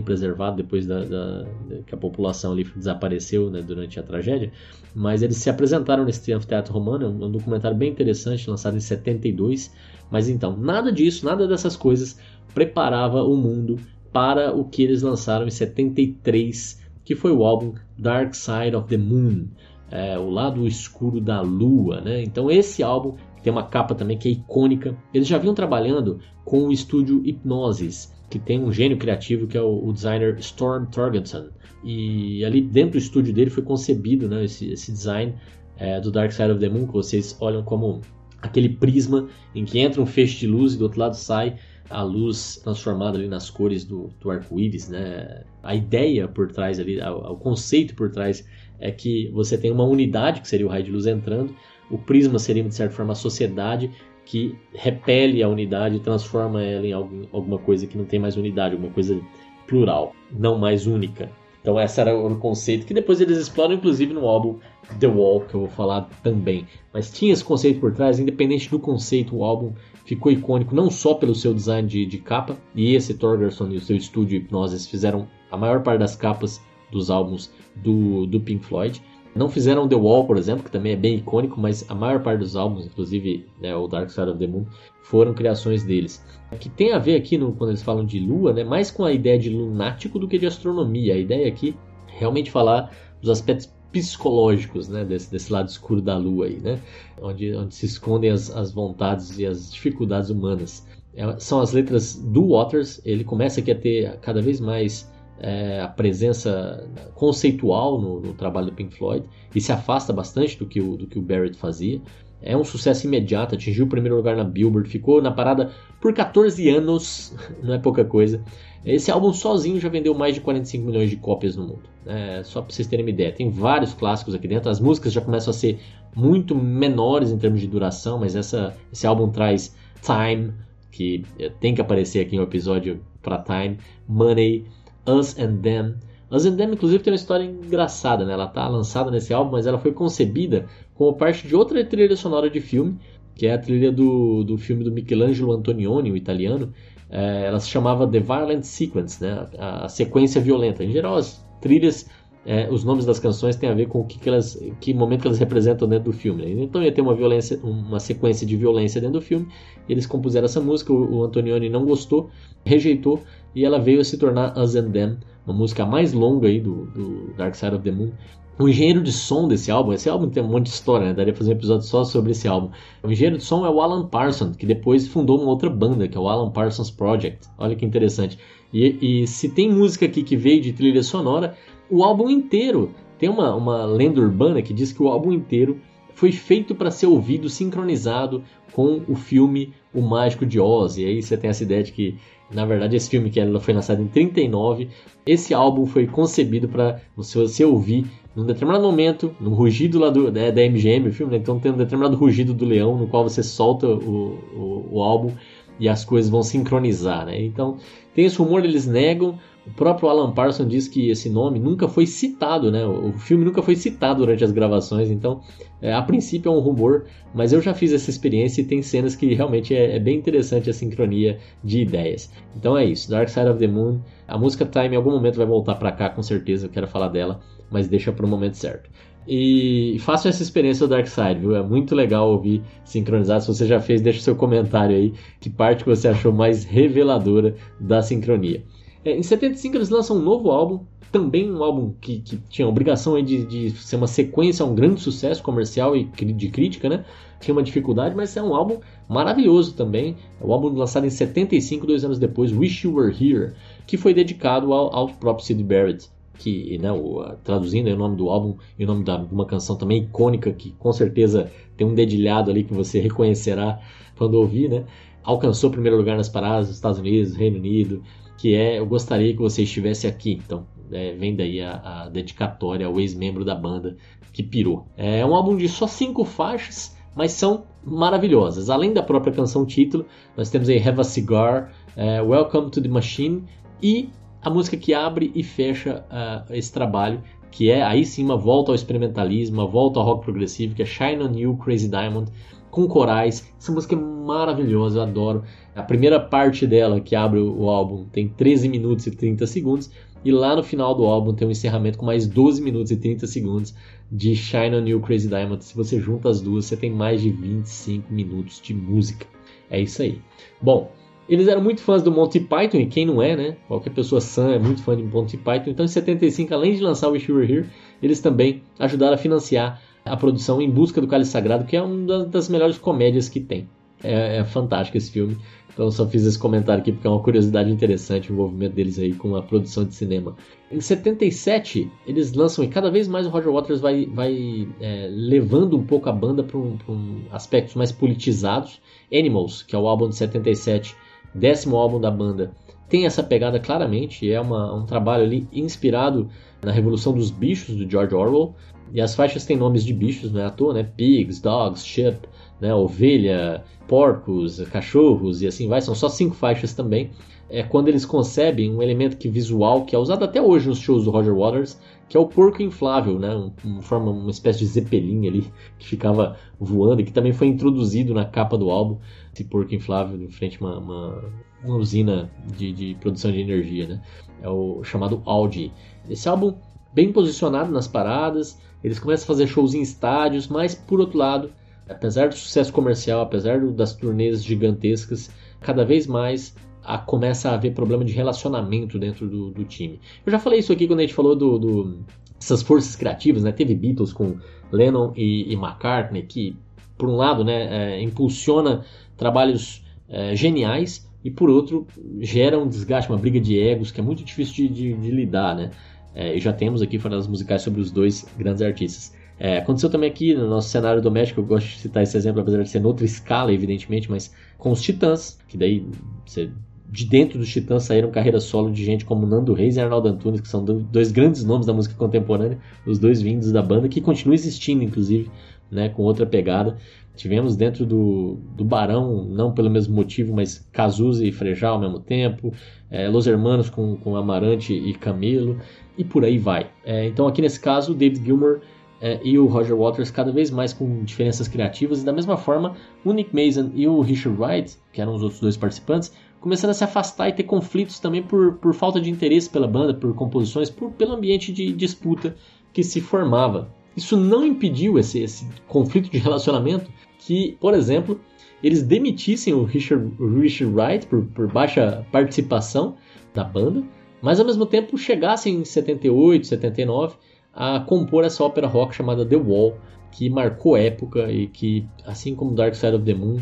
[0.00, 1.44] preservado depois da, da,
[1.84, 4.52] que a população ali desapareceu né, durante a tragédia.
[4.94, 8.76] Mas eles se apresentaram nesse anfiteatro romano, é um, é um documentário bem interessante, lançado
[8.76, 9.74] em 72.
[10.08, 12.18] Mas então, nada disso, nada dessas coisas
[12.56, 13.78] preparava o mundo
[14.10, 18.96] para o que eles lançaram em 73, que foi o álbum Dark Side of the
[18.96, 19.48] Moon.
[19.90, 22.22] É, o lado escuro da lua, né?
[22.22, 24.96] Então esse álbum tem uma capa também que é icônica.
[25.12, 29.60] Eles já vinham trabalhando com o estúdio Hipnosis, que tem um gênio criativo que é
[29.60, 31.48] o, o designer Storm Torgerson.
[31.84, 35.34] E ali dentro do estúdio dele foi concebido né, esse, esse design
[35.76, 38.00] é, do Dark Side of the Moon, que vocês olham como
[38.40, 41.56] aquele prisma em que entra um feixe de luz e do outro lado sai
[41.88, 45.44] a luz transformada ali nas cores do, do arco-íris, né?
[45.62, 48.46] A ideia por trás ali, o conceito por trás
[48.78, 51.54] é que você tem uma unidade, que seria o raio de luz entrando,
[51.90, 53.90] o prisma seria, de certa forma, a sociedade
[54.24, 58.36] que repele a unidade e transforma ela em algum, alguma coisa que não tem mais
[58.36, 59.20] unidade, alguma coisa
[59.66, 61.30] plural, não mais única.
[61.60, 64.58] Então esse era o conceito que depois eles exploram, inclusive no álbum
[65.00, 66.66] The Wall, que eu vou falar também.
[66.92, 69.72] Mas tinha esse conceito por trás, independente do conceito, o álbum
[70.06, 73.80] ficou icônico não só pelo seu design de, de capa, e esse Torgerson e o
[73.80, 79.02] seu estúdio Hipnosis fizeram a maior parte das capas dos álbuns do, do Pink Floyd,
[79.36, 82.38] não fizeram The Wall, por exemplo, que também é bem icônico, mas a maior parte
[82.38, 84.64] dos álbuns, inclusive né, o Dark Side of the Moon,
[85.02, 86.24] foram criações deles.
[86.58, 89.12] Que tem a ver aqui no, quando eles falam de lua, né, mais com a
[89.12, 91.14] ideia de lunático do que de astronomia.
[91.14, 91.76] A ideia aqui
[92.08, 96.80] é realmente falar dos aspectos psicológicos né, desse, desse lado escuro da lua aí, né,
[97.20, 100.86] onde, onde se escondem as, as vontades e as dificuldades humanas.
[101.14, 105.80] É, são as letras do Waters, ele começa aqui a ter cada vez mais é,
[105.80, 110.80] a presença conceitual no, no, trabalho do Pink Floyd e se afasta bastante do que
[110.80, 112.00] o, do que o Barrett fazia.
[112.42, 116.68] É um sucesso imediato, atingiu o primeiro lugar na Billboard, ficou na parada por 14
[116.68, 118.42] anos, não é pouca coisa.
[118.86, 121.82] Esse álbum sozinho já vendeu mais de 45 milhões de cópias no mundo.
[122.06, 123.32] É, só para vocês terem uma ideia.
[123.32, 124.70] Tem vários clássicos aqui dentro.
[124.70, 125.80] As músicas já começam a ser
[126.14, 130.52] muito menores em termos de duração, mas essa, esse álbum traz Time,
[130.92, 131.24] que
[131.58, 133.76] tem que aparecer aqui um episódio para Time,
[134.08, 134.66] Money,
[135.04, 135.96] Us and Them.
[136.30, 138.34] Us and Them, inclusive, tem uma história engraçada, né?
[138.34, 142.48] Ela tá lançada nesse álbum, mas ela foi concebida como parte de outra trilha sonora
[142.48, 142.96] de filme,
[143.34, 146.72] que é a trilha do, do filme do Michelangelo Antonioni, o italiano.
[147.10, 149.46] É, ela se chamava The Violent Sequence, né?
[149.58, 150.84] A, a sequência violenta.
[150.84, 152.08] Em geral, as trilhas
[152.46, 155.22] é, os nomes das canções têm a ver com o que, que elas, que momento
[155.22, 156.46] que elas representam dentro do filme.
[156.46, 156.62] Né?
[156.62, 159.48] Então ia ter uma violência, uma sequência de violência dentro do filme.
[159.88, 162.30] Eles compuseram essa música, o, o Antonioni não gostou,
[162.64, 163.20] rejeitou
[163.52, 166.86] e ela veio a se tornar Us and Them, uma música mais longa aí do,
[166.86, 168.12] do Dark Side of the Moon.
[168.58, 171.12] O engenheiro de som desse álbum, esse álbum tem um monte de história, né?
[171.12, 172.70] daria fazer um episódio só sobre esse álbum.
[173.02, 176.16] O engenheiro de som é o Alan Parsons, que depois fundou uma outra banda, que
[176.16, 177.46] é o Alan Parsons Project.
[177.58, 178.38] Olha que interessante.
[178.72, 181.54] E, e se tem música aqui que veio de trilha sonora,
[181.90, 182.92] o álbum inteiro.
[183.18, 185.78] Tem uma, uma lenda urbana que diz que o álbum inteiro
[186.14, 188.42] foi feito para ser ouvido sincronizado
[188.72, 190.96] com o filme O Mágico de Oz.
[190.96, 192.16] E aí você tem essa ideia de que,
[192.50, 194.88] na verdade, esse filme que foi lançado em 39,
[195.26, 198.06] esse álbum foi concebido para você ouvir
[198.36, 201.38] num determinado momento, no rugido lá do, né, da MGM, o filme, né?
[201.38, 205.32] então tem um determinado rugido do leão no qual você solta o, o, o álbum
[205.80, 207.24] e as coisas vão sincronizar.
[207.24, 207.42] Né?
[207.42, 207.78] Então
[208.14, 212.06] tem esse rumor, eles negam, o próprio Alan Parsons diz que esse nome nunca foi
[212.06, 212.86] citado, né?
[212.86, 215.40] O filme nunca foi citado durante as gravações, então
[215.82, 219.16] é, a princípio é um rumor, mas eu já fiz essa experiência e tem cenas
[219.16, 222.30] que realmente é, é, bem interessante a sincronia de ideias.
[222.54, 223.98] Então é isso, Dark Side of the Moon.
[224.28, 227.08] A música Time em algum momento vai voltar para cá, com certeza, eu quero falar
[227.08, 228.88] dela, mas deixa para o momento certo.
[229.28, 231.56] E façam essa experiência do Dark Side, viu?
[231.56, 233.42] É muito legal ouvir sincronizado.
[233.42, 237.56] Se você já fez, deixa seu comentário aí, que parte que você achou mais reveladora
[237.80, 238.62] da sincronia.
[239.04, 242.68] É, em 75 eles lançam um novo álbum, também um álbum que, que tinha a
[242.68, 247.04] obrigação de, de, ser uma sequência a um grande sucesso comercial e de crítica, né?
[247.40, 250.16] Tinha uma dificuldade, mas é um álbum maravilhoso também.
[250.40, 253.54] É um álbum lançado em 75, dois anos depois, Wish You Were Here,
[253.86, 256.08] que foi dedicado ao, ao próprio Sid Barrett.
[256.38, 260.02] Que, né, o, traduzindo o nome do álbum e o nome de uma canção também
[260.02, 263.80] icônica, que com certeza tem um dedilhado ali que você reconhecerá
[264.16, 264.84] quando ouvir, né?
[265.22, 268.02] Alcançou primeiro lugar nas paradas dos Estados Unidos, Reino Unido,
[268.38, 270.40] que é Eu Gostaria que Você Estivesse Aqui.
[270.44, 273.96] Então, é, vem daí a, a dedicatória ao ex-membro da banda
[274.32, 274.86] que pirou.
[274.96, 278.68] É um álbum de só cinco faixas, mas são maravilhosas.
[278.68, 280.04] Além da própria canção título,
[280.36, 283.44] nós temos aí Have a Cigar, uh, Welcome to the Machine
[283.82, 284.10] e
[284.46, 288.70] a música que abre e fecha uh, esse trabalho, que é aí sim uma volta
[288.70, 292.30] ao experimentalismo, uma volta ao rock progressivo, que é Shine on You, Crazy Diamond,
[292.70, 293.52] com corais.
[293.58, 295.42] Essa música é maravilhosa, eu adoro.
[295.74, 299.90] A primeira parte dela, que abre o álbum, tem 13 minutos e 30 segundos,
[300.24, 303.26] e lá no final do álbum tem um encerramento com mais 12 minutos e 30
[303.26, 303.74] segundos
[304.12, 305.64] de Shine on You Crazy Diamond.
[305.64, 309.26] Se você junta as duas, você tem mais de 25 minutos de música.
[309.68, 310.20] É isso aí.
[310.62, 310.92] Bom,
[311.28, 313.56] eles eram muito fãs do Monty Python, e quem não é, né?
[313.66, 315.70] Qualquer pessoa sã é muito fã de Monty Python.
[315.70, 317.66] Então, em 75, além de lançar Wish You Were Here,
[318.02, 322.24] eles também ajudaram a financiar a produção Em Busca do Cálice Sagrado, que é uma
[322.24, 323.68] das melhores comédias que tem.
[324.02, 325.36] É, é fantástico esse filme.
[325.76, 329.12] Então só fiz esse comentário aqui porque é uma curiosidade interessante o envolvimento deles aí
[329.12, 330.34] com a produção de cinema.
[330.72, 335.76] Em 77, eles lançam e cada vez mais o Roger Waters vai, vai é, levando
[335.76, 338.80] um pouco a banda para um, um, aspectos mais politizados.
[339.12, 340.96] Animals, que é o álbum de 77,
[341.36, 342.52] décimo álbum da banda,
[342.88, 344.30] tem essa pegada claramente.
[344.30, 346.28] É uma, um trabalho ali inspirado
[346.62, 348.54] na Revolução dos Bichos do George Orwell.
[348.92, 350.84] E as faixas têm nomes de bichos, não é à toa, né?
[350.84, 352.20] Pigs, dogs, sheep,
[352.60, 352.72] né?
[352.72, 355.80] ovelha, porcos, cachorros e assim vai.
[355.80, 357.10] São só cinco faixas também.
[357.50, 361.04] É quando eles concebem um elemento que visual que é usado até hoje nos shows
[361.04, 363.34] do Roger Waters, que é o porco inflável, né?
[363.64, 368.14] Um, forma uma espécie de zeppelin ali que ficava voando e que também foi introduzido
[368.14, 368.98] na capa do álbum.
[369.34, 371.32] Esse porco inflável em frente a uma, uma,
[371.64, 374.02] uma usina de, de, produção de energia, né?
[374.42, 375.72] É o chamado Audi.
[376.08, 376.54] Esse álbum
[376.94, 381.50] bem posicionado nas paradas, eles começam a fazer shows em estádios, mas por outro lado
[381.88, 386.54] apesar do sucesso comercial, apesar das turnês gigantescas, cada vez mais
[386.86, 390.00] a, começa a haver problema de relacionamento dentro do, do, time.
[390.24, 391.98] Eu já falei isso aqui quando a gente falou do, do
[392.40, 393.50] essas forças criativas, né?
[393.50, 394.36] Teve Beatles com
[394.70, 396.56] Lennon e, e McCartney que,
[396.96, 398.84] por um lado, né, é, impulsiona
[399.16, 401.86] trabalhos é, geniais e por outro
[402.20, 405.56] gera um desgaste, uma briga de egos que é muito difícil de, de, de lidar,
[405.56, 405.70] né?
[406.14, 409.12] É, e já temos aqui das musicais sobre os dois grandes artistas.
[409.38, 412.62] É, aconteceu também aqui no nosso cenário doméstico, eu gosto de citar esse exemplo, apesar
[412.62, 415.86] de ser noutra escala, evidentemente, mas com os Titãs, que daí
[416.24, 416.50] você,
[416.88, 420.40] de dentro dos Titãs saíram carreiras solo de gente como Nando Reis e Arnaldo Antunes,
[420.40, 424.34] que são dois grandes nomes da música contemporânea, os dois vindos da banda, que continuam
[424.34, 425.30] existindo, inclusive,
[425.70, 426.76] né, com outra pegada.
[427.16, 431.98] Tivemos dentro do, do Barão, não pelo mesmo motivo, mas Cazuza e Frejá ao mesmo
[431.98, 432.52] tempo,
[432.90, 435.58] é, Los Hermanos com, com Amarante e Camilo,
[435.96, 436.68] e por aí vai.
[436.84, 438.60] É, então aqui nesse caso, David Gilmour
[439.00, 442.76] é, e o Roger Waters cada vez mais com diferenças criativas, e da mesma forma
[443.02, 446.12] o Nick Mason e o Richard Wright, que eram os outros dois participantes,
[446.46, 449.92] começando a se afastar e ter conflitos também por, por falta de interesse pela banda,
[449.92, 452.36] por composições, por, pelo ambiente de disputa
[452.72, 453.68] que se formava.
[453.96, 458.20] Isso não impediu esse, esse conflito de relacionamento que, por exemplo,
[458.62, 462.94] eles demitissem o Richard, o Richard Wright por, por baixa participação
[463.34, 463.82] da banda,
[464.22, 467.16] mas ao mesmo tempo chegassem em 78, 79
[467.52, 469.78] a compor essa ópera rock chamada The Wall,
[470.12, 473.38] que marcou época e que, assim como Dark Side of the Moon,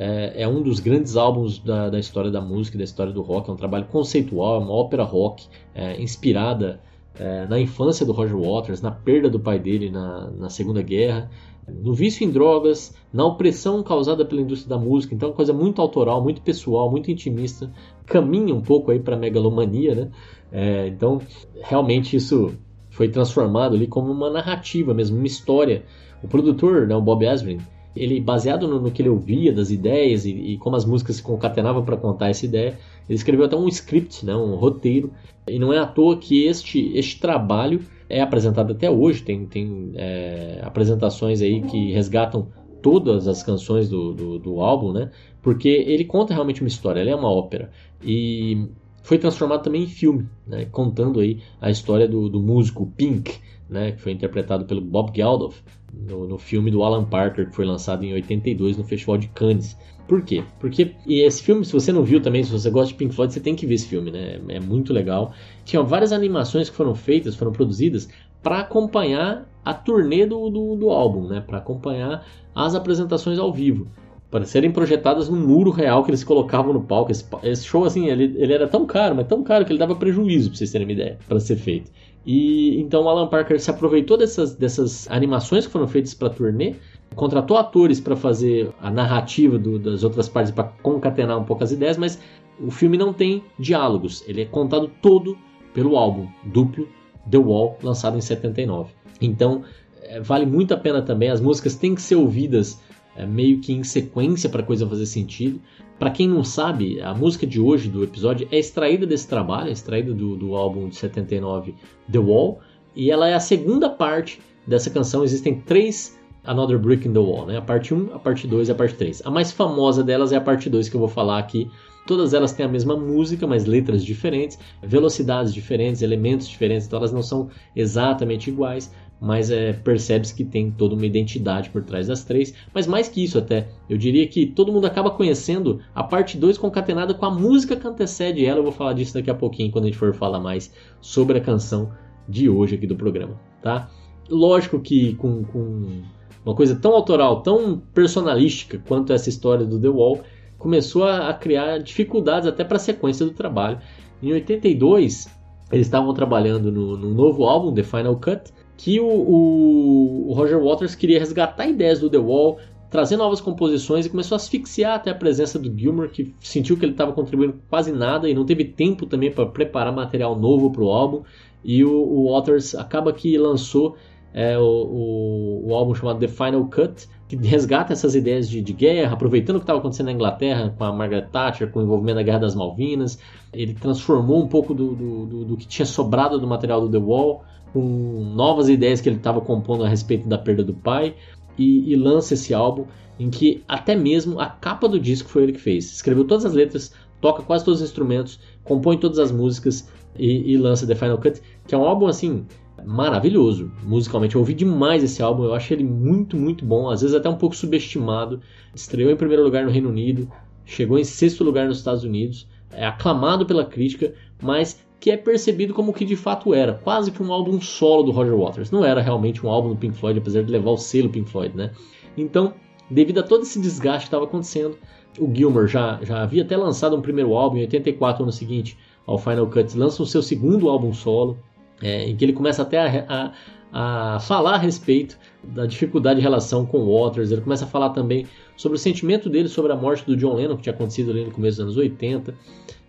[0.00, 3.50] é, é um dos grandes álbuns da, da, história da música, da história do rock.
[3.50, 6.80] É um trabalho conceitual, é uma ópera rock é, inspirada
[7.18, 11.28] é, na infância do Roger Waters, na perda do pai dele na, na Segunda Guerra,
[11.66, 15.16] no vício em drogas, na opressão causada pela indústria da música.
[15.16, 17.68] Então, coisa muito autoral, muito pessoal, muito intimista.
[18.06, 20.10] Caminha um pouco aí para a megalomania, né?
[20.52, 21.20] É, então,
[21.60, 22.54] realmente isso
[22.88, 25.82] foi transformado ali como uma narrativa mesmo, uma história.
[26.22, 27.58] O produtor, né, o Bob Ezrin,
[27.94, 31.22] ele baseado no, no, que ele ouvia das ideias e, e como as músicas se
[31.22, 35.12] concatenavam para contar essa ideia, ele escreveu até um script, né, um roteiro.
[35.48, 39.22] E não é à toa que este, este trabalho é apresentado até hoje.
[39.22, 42.48] Tem, tem é, apresentações aí que resgatam
[42.82, 45.10] todas as canções do, do, do álbum, né?
[45.42, 47.70] Porque ele conta realmente uma história, ele é uma ópera.
[48.02, 48.68] E
[49.02, 53.92] foi transformado também em filme, né, contando aí a história do, do músico Pink, né,
[53.92, 55.60] que foi interpretado pelo Bob Geldof
[55.92, 59.76] no, no, filme do Alan Parker, que foi lançado em 82 no Festival de Cannes.
[60.06, 60.42] Por quê?
[60.58, 63.40] Porque esse filme, se você não viu também, se você gosta de Pink Floyd, você
[63.40, 64.40] tem que ver esse filme, né?
[64.48, 65.34] É muito legal.
[65.64, 68.08] Tinha várias animações que foram feitas, foram produzidas
[68.42, 71.42] para acompanhar a turnê do, do, do álbum, né?
[71.42, 73.86] Para acompanhar as apresentações ao vivo
[74.30, 77.10] para serem projetadas no muro real que eles colocavam no palco.
[77.10, 79.94] Esse, esse show, assim, ele, ele, era tão caro, mas tão caro que ele dava
[79.94, 81.90] prejuízo, para vocês terem uma ideia, para ser feito.
[82.26, 86.74] E então Alan Parker se aproveitou dessas, dessas animações que foram feitas para turnê,
[87.14, 91.72] contratou atores para fazer a narrativa do, das outras partes, para concatenar um pouco as
[91.72, 92.20] ideias, mas
[92.60, 95.38] o filme não tem diálogos, ele é contado todo
[95.72, 96.86] pelo álbum duplo
[97.30, 98.90] The Wall, lançado em 79.
[99.20, 99.62] Então,
[100.02, 102.80] é, vale muito a pena também, as músicas têm que ser ouvidas
[103.18, 105.60] é, meio que em sequência para a coisa fazer sentido.
[105.98, 109.72] Para quem não sabe, a música de hoje do episódio é extraída desse trabalho, é
[109.72, 111.74] extraída do, do álbum de 79
[112.10, 112.60] The Wall,
[112.94, 115.24] e ela é a segunda parte dessa canção.
[115.24, 117.58] Existem três Another Brick in the Wall, né?
[117.58, 119.22] A parte 1, a parte 2 e a parte 3.
[119.24, 121.68] A mais famosa delas é a parte 2 que eu vou falar aqui.
[122.06, 127.12] Todas elas têm a mesma música, mas letras diferentes, velocidades diferentes, elementos diferentes, então elas
[127.12, 132.24] não são exatamente iguais, mas é, percebe-se que tem toda uma identidade por trás das
[132.24, 132.54] três.
[132.72, 136.56] Mas mais que isso até, eu diria que todo mundo acaba conhecendo a parte 2
[136.56, 138.60] concatenada com a música que antecede ela.
[138.60, 141.40] Eu vou falar disso daqui a pouquinho quando a gente for falar mais sobre a
[141.40, 141.90] canção
[142.28, 143.90] de hoje aqui do programa, tá?
[144.28, 146.02] Lógico que com, com
[146.44, 150.20] uma coisa tão autoral, tão personalística quanto essa história do The Wall,
[150.58, 153.78] começou a, a criar dificuldades até para a sequência do trabalho.
[154.22, 155.28] Em 82,
[155.72, 160.62] eles estavam trabalhando no, no novo álbum, The Final Cut, que o, o, o, Roger
[160.62, 165.10] Waters queria resgatar ideias do The Wall, trazer novas composições e começou a asfixiar até
[165.10, 168.64] a presença do Gilmour, que sentiu que ele estava contribuindo quase nada e não teve
[168.64, 171.22] tempo também para preparar material novo para o álbum.
[171.64, 173.96] E o, o, Waters acaba que lançou
[174.32, 179.14] é, o, o, álbum chamado The Final Cut, que resgata essas ideias de, de guerra,
[179.14, 182.22] aproveitando o que estava acontecendo na Inglaterra com a Margaret Thatcher, com o envolvimento da
[182.22, 183.18] Guerra das Malvinas.
[183.52, 187.04] Ele transformou um pouco do, do, do, do que tinha sobrado do material do The
[187.04, 187.42] Wall
[187.78, 191.14] com novas ideias que ele estava compondo a respeito da perda do pai
[191.56, 192.86] e, e, lança esse álbum
[193.20, 195.92] em que até mesmo a capa do disco foi ele que fez.
[195.92, 199.88] Escreveu todas as letras, toca quase todos os instrumentos, compõe todas as músicas
[200.18, 202.46] e, e lança The Final Cut, que é um álbum assim
[202.84, 204.34] maravilhoso musicalmente.
[204.34, 207.36] Eu ouvi demais esse álbum, eu acho ele muito, muito bom, às vezes até um
[207.36, 208.40] pouco subestimado.
[208.74, 210.28] Estreou em primeiro lugar no Reino Unido,
[210.64, 215.72] chegou em sexto lugar nos Estados Unidos, é aclamado pela crítica, mas que é percebido
[215.72, 218.70] como o que de fato era, quase que um álbum solo do Roger Waters.
[218.70, 221.56] Não era realmente um álbum do Pink Floyd, apesar de levar o selo Pink Floyd,
[221.56, 221.70] né?
[222.16, 222.54] Então,
[222.90, 224.76] devido a todo esse desgaste que estava acontecendo,
[225.18, 229.18] o Gilmer já, já havia até lançado um primeiro álbum em 84, ano seguinte, ao
[229.18, 231.38] Final Cut, lança o seu segundo álbum solo,
[231.80, 233.32] é, em que ele começa até a,
[233.72, 237.90] a, a, falar a respeito da dificuldade de relação com Waters, ele começa a falar
[237.90, 241.24] também sobre o sentimento dele sobre a morte do John Lennon, que tinha acontecido ali
[241.24, 242.34] no começo dos anos 80,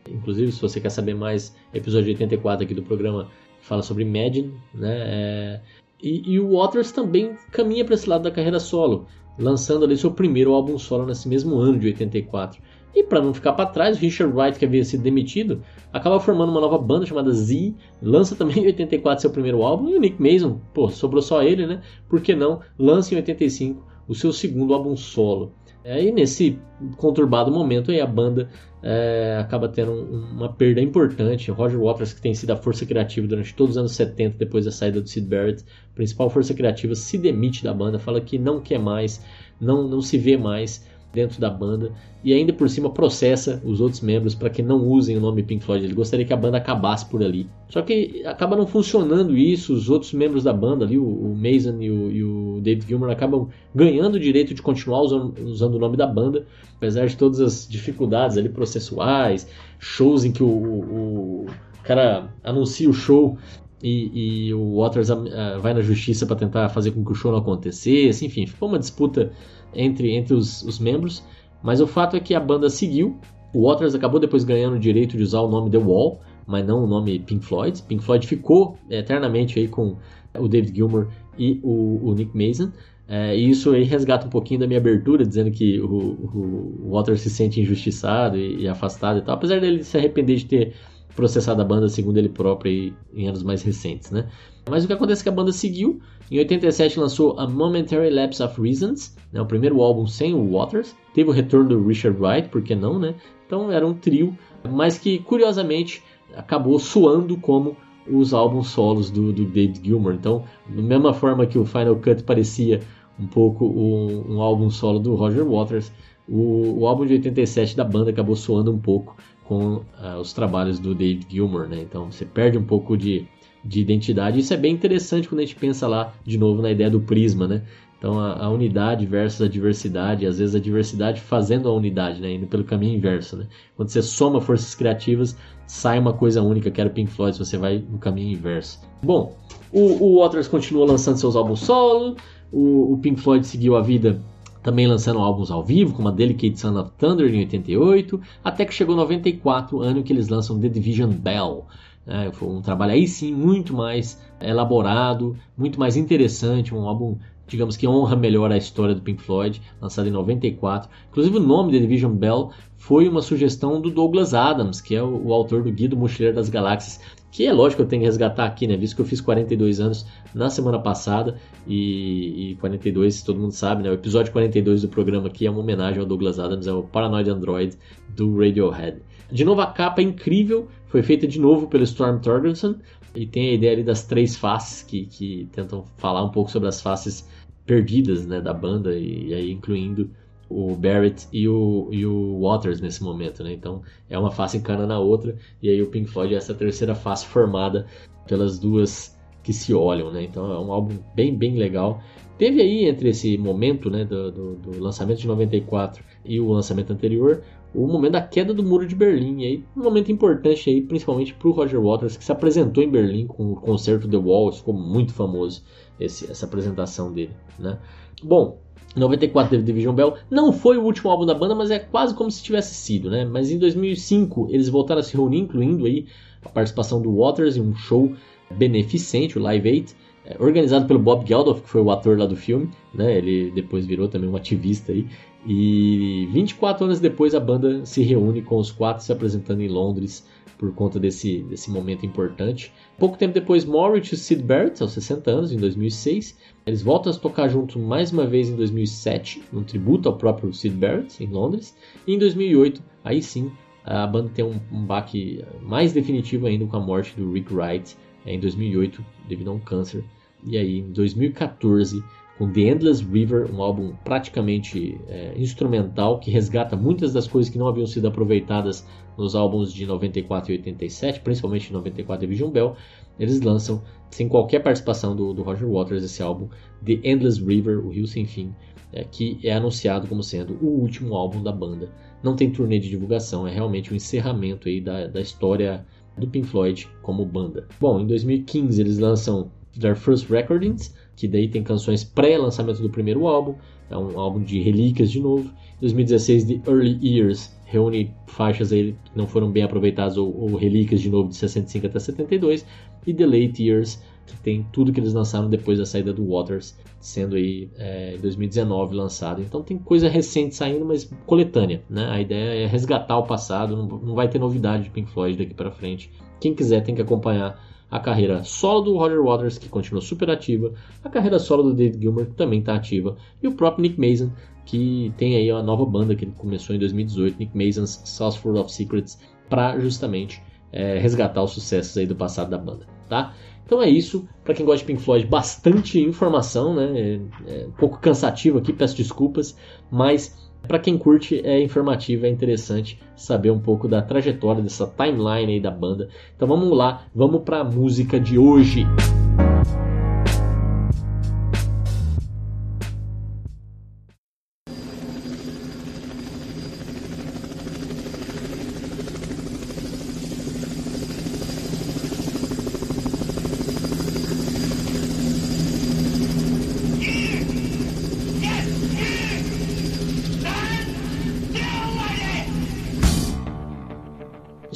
[0.07, 3.27] Inclusive, se você quer saber mais, episódio 84 aqui do programa
[3.61, 4.97] fala sobre Imagine, né?
[5.05, 5.61] É...
[6.01, 9.05] E, e, o Waters também caminha para esse lado da carreira solo,
[9.37, 12.61] lançando ali seu primeiro álbum solo nesse mesmo ano de 84.
[12.95, 15.61] E para não ficar para trás, Richard Wright, que havia sido demitido,
[15.93, 19.95] acaba formando uma nova banda chamada Z, lança também em 84 seu primeiro álbum, e
[19.95, 21.81] o Nick Mason, pô, sobrou só ele, né?
[22.07, 22.61] Por que não?
[22.77, 25.53] Lança em 85 o seu segundo álbum solo.
[25.85, 26.59] Aí nesse
[26.97, 28.49] conturbado momento aí a banda
[28.81, 31.51] é, acaba tendo uma perda importante.
[31.51, 34.71] Roger Waters, que tem sido a força criativa durante todos os anos 70, depois da
[34.71, 35.63] saída do Sid Barrett,
[35.95, 39.23] principal força criativa, se demite da banda, fala que não quer mais,
[39.59, 41.91] não, não se vê mais dentro da banda
[42.23, 45.63] e ainda por cima processa os outros membros para que não usem o nome Pink
[45.63, 45.85] Floyd.
[45.85, 47.49] Ele gostaria que a banda acabasse por ali.
[47.69, 49.73] Só que acaba não funcionando isso.
[49.73, 53.49] Os outros membros da banda ali, o, Mason e o, e o David Gilmour, acabam
[53.73, 56.45] ganhando o direito de continuar usando, usando, o nome da banda,
[56.75, 59.47] apesar de todas as dificuldades ali processuais,
[59.79, 61.47] shows em que o, o, o
[61.83, 63.37] cara anuncia o show
[63.81, 67.31] e, e, o Waters uh, vai na justiça para tentar fazer com que o show
[67.31, 68.25] não acontecesse.
[68.25, 69.31] Enfim, ficou uma disputa
[69.73, 71.23] entre, entre os, os membros.
[71.63, 73.17] Mas o fato é que a banda seguiu.
[73.53, 76.83] O Waters acabou depois ganhando o direito de usar o nome The Wall, mas não
[76.83, 77.81] o nome Pink Floyd.
[77.83, 79.97] Pink Floyd ficou eternamente aí com
[80.37, 82.71] o David Gilmour e o, o Nick Mason.
[83.07, 86.91] É, e isso aí resgata um pouquinho da minha abertura, dizendo que o, o, o
[86.91, 90.73] Waters se sente injustiçado e, e, afastado e tal, apesar dele se arrepender de ter
[91.19, 94.29] processado a banda, segundo ele próprio, em anos mais recentes, né?
[94.69, 95.99] Mas o que acontece é que a banda seguiu.
[96.31, 100.95] Em 87 lançou A Momentary Lapse of Reasons, né, o primeiro álbum sem o Waters.
[101.13, 103.15] Teve o retorno do Richard Wright, por que não, né?
[103.45, 106.01] Então era um trio, mas que curiosamente
[106.35, 107.75] acabou soando como
[108.07, 110.13] os álbuns solos do, do David Gilmour.
[110.13, 112.79] Então, da mesma forma que o Final Cut parecia
[113.19, 115.91] um pouco um, um álbum solo do Roger Waters,
[116.27, 119.17] o, o, álbum de 87 da banda acabou soando um pouco
[119.49, 121.81] com uh, os trabalhos do David Gilmour, né?
[121.81, 123.27] Então você perde um pouco de
[123.63, 124.39] de identidade.
[124.39, 127.45] Isso é bem interessante quando a gente pensa lá de novo na ideia do prisma,
[127.45, 127.63] né?
[127.97, 132.31] Então a, a, unidade versus a diversidade, às vezes a diversidade fazendo a unidade, né?
[132.31, 133.47] Indo pelo caminho inverso, né?
[133.75, 135.35] Quando você soma forças criativas,
[135.67, 138.79] sai uma coisa única, que era o Pink Floyd, você vai no caminho inverso.
[139.03, 139.35] Bom,
[139.73, 142.15] o, o Waters continua lançando seus álbuns solo,
[142.53, 144.21] o, o Pink Floyd seguiu a vida
[144.61, 148.73] também lançando álbuns ao vivo, como a Delicate Son of Thunder em 88, até que
[148.73, 151.65] chegou 94, ano que eles lançam The Division Bell.
[152.05, 157.17] É, foi um trabalho aí sim muito mais elaborado, muito mais interessante, um álbum
[157.49, 160.89] digamos que honra melhor a história do Pink Floyd, lançado em 94.
[161.09, 165.27] Inclusive o nome The Division Bell foi uma sugestão do Douglas Adams, que é o,
[165.27, 166.99] o autor do Guia do Mochileiro das Galáxias,
[167.31, 168.75] que é lógico que eu tenho que resgatar aqui, né?
[168.75, 171.37] Visto que eu fiz 42 anos na semana passada
[171.67, 173.89] e, e 42, todo mundo sabe, né?
[173.89, 177.29] O episódio 42 do programa aqui é uma homenagem ao Douglas Adams, é o Paranoid
[177.29, 177.77] Android
[178.15, 178.97] do Radiohead.
[179.31, 182.75] De novo, a capa é incrível, foi feita de novo pelo Storm Thorgerson
[183.15, 186.67] e tem a ideia ali das três faces que, que tentam falar um pouco sobre
[186.67, 187.27] as faces
[187.65, 190.09] perdidas né, da banda e, e aí incluindo
[190.49, 193.53] o Barrett e o, e o Waters nesse momento, né?
[193.53, 196.95] Então é uma face encana na outra e aí o Pink Floyd é essa terceira
[196.95, 197.85] face formada
[198.27, 200.23] pelas duas que se olham, né?
[200.23, 202.01] Então é um álbum bem bem legal.
[202.37, 206.93] Teve aí entre esse momento, né, do, do, do lançamento de 94 e o lançamento
[206.93, 207.43] anterior,
[207.75, 211.47] o momento da queda do muro de Berlim, aí um momento importante aí, principalmente para
[211.47, 215.13] o Roger Waters que se apresentou em Berlim com o concerto The Wall, ficou muito
[215.13, 215.63] famoso
[215.99, 217.77] esse, essa apresentação dele, né?
[218.23, 218.59] Bom,
[218.95, 220.15] 94 teve Division Bell.
[220.29, 223.25] Não foi o último álbum da banda, mas é quase como se tivesse sido, né?
[223.25, 226.07] Mas em 2005 eles voltaram a se reunir, incluindo aí
[226.43, 228.11] a participação do Waters em um show
[228.51, 232.35] beneficente, o Live 8, é, organizado pelo Bob Geldof, que foi o ator lá do
[232.35, 233.17] filme, né?
[233.17, 235.05] Ele depois virou também um ativista aí.
[235.45, 240.27] E 24 anos depois a banda se reúne com os quatro se apresentando em Londres
[240.59, 242.71] por conta desse, desse momento importante.
[242.97, 246.37] Pouco tempo depois, Morris e Sid Barrett, aos 60 anos, em 2006.
[246.65, 250.75] Eles voltam a tocar juntos mais uma vez em 2007, num tributo ao próprio Sid
[250.75, 251.75] Barrett, em Londres.
[252.05, 253.49] E em 2008, aí sim,
[253.85, 257.95] a banda tem um, um baque mais definitivo ainda com a morte do Rick Wright,
[258.25, 260.03] é, em 2008, devido a um câncer.
[260.45, 262.03] E aí, em 2014,
[262.39, 267.59] com The Endless River, um álbum praticamente é, instrumental que resgata muitas das coisas que
[267.59, 272.77] não haviam sido aproveitadas nos álbuns de 94 e 87, principalmente 94 e Vision Bell,
[273.19, 276.47] eles lançam, sem qualquer participação do, do, Roger Waters, esse álbum
[276.85, 278.55] The Endless River, o Rio Sem Fim,
[278.93, 281.91] é, que é anunciado como sendo o último álbum da banda.
[282.23, 285.85] Não tem turnê de divulgação, é realmente o um encerramento aí da, da história
[286.17, 287.67] do Pink Floyd como banda.
[287.81, 293.27] Bom, em 2015 eles lançam Their First Recordings, que daí tem canções pré-lançamento do primeiro
[293.27, 293.55] álbum,
[293.89, 295.51] é um álbum de relíquias de novo.
[295.81, 301.01] 2016, The Early Years, reúne faixas aí que não foram bem aproveitadas ou, ou, relíquias
[301.01, 302.65] de novo de 65 até 72.
[303.05, 306.77] E The Late Years, que tem tudo que eles lançaram depois da saída do Waters,
[307.01, 309.41] sendo aí é, em 2019 lançado.
[309.41, 311.83] Então tem coisa recente saindo, mas coletânea.
[311.89, 312.07] Né?
[312.09, 315.53] A ideia é resgatar o passado, não, não vai ter novidade de Pink Floyd daqui
[315.53, 316.09] para frente.
[316.39, 320.73] Quem quiser tem que acompanhar a carreira solo do Roger Waters, que continua super ativa,
[321.03, 324.31] a carreira solo do David Gilmour, que também está ativa, e o próprio Nick Mason,
[324.65, 328.71] que tem aí a nova banda que ele começou em 2018, Nick Mason's Source of
[328.71, 333.33] Secrets, para justamente é, resgatar os sucessos aí do passado da banda, tá?
[333.65, 336.99] Então é isso, para quem gosta de Pink Floyd, bastante informação, né?
[336.99, 339.55] É, é um pouco cansativo aqui, peço desculpas,
[339.91, 345.53] mas para quem curte, é informativo, é interessante saber um pouco da trajetória dessa timeline
[345.53, 346.09] aí da banda.
[346.35, 348.85] Então vamos lá, vamos para a música de hoje.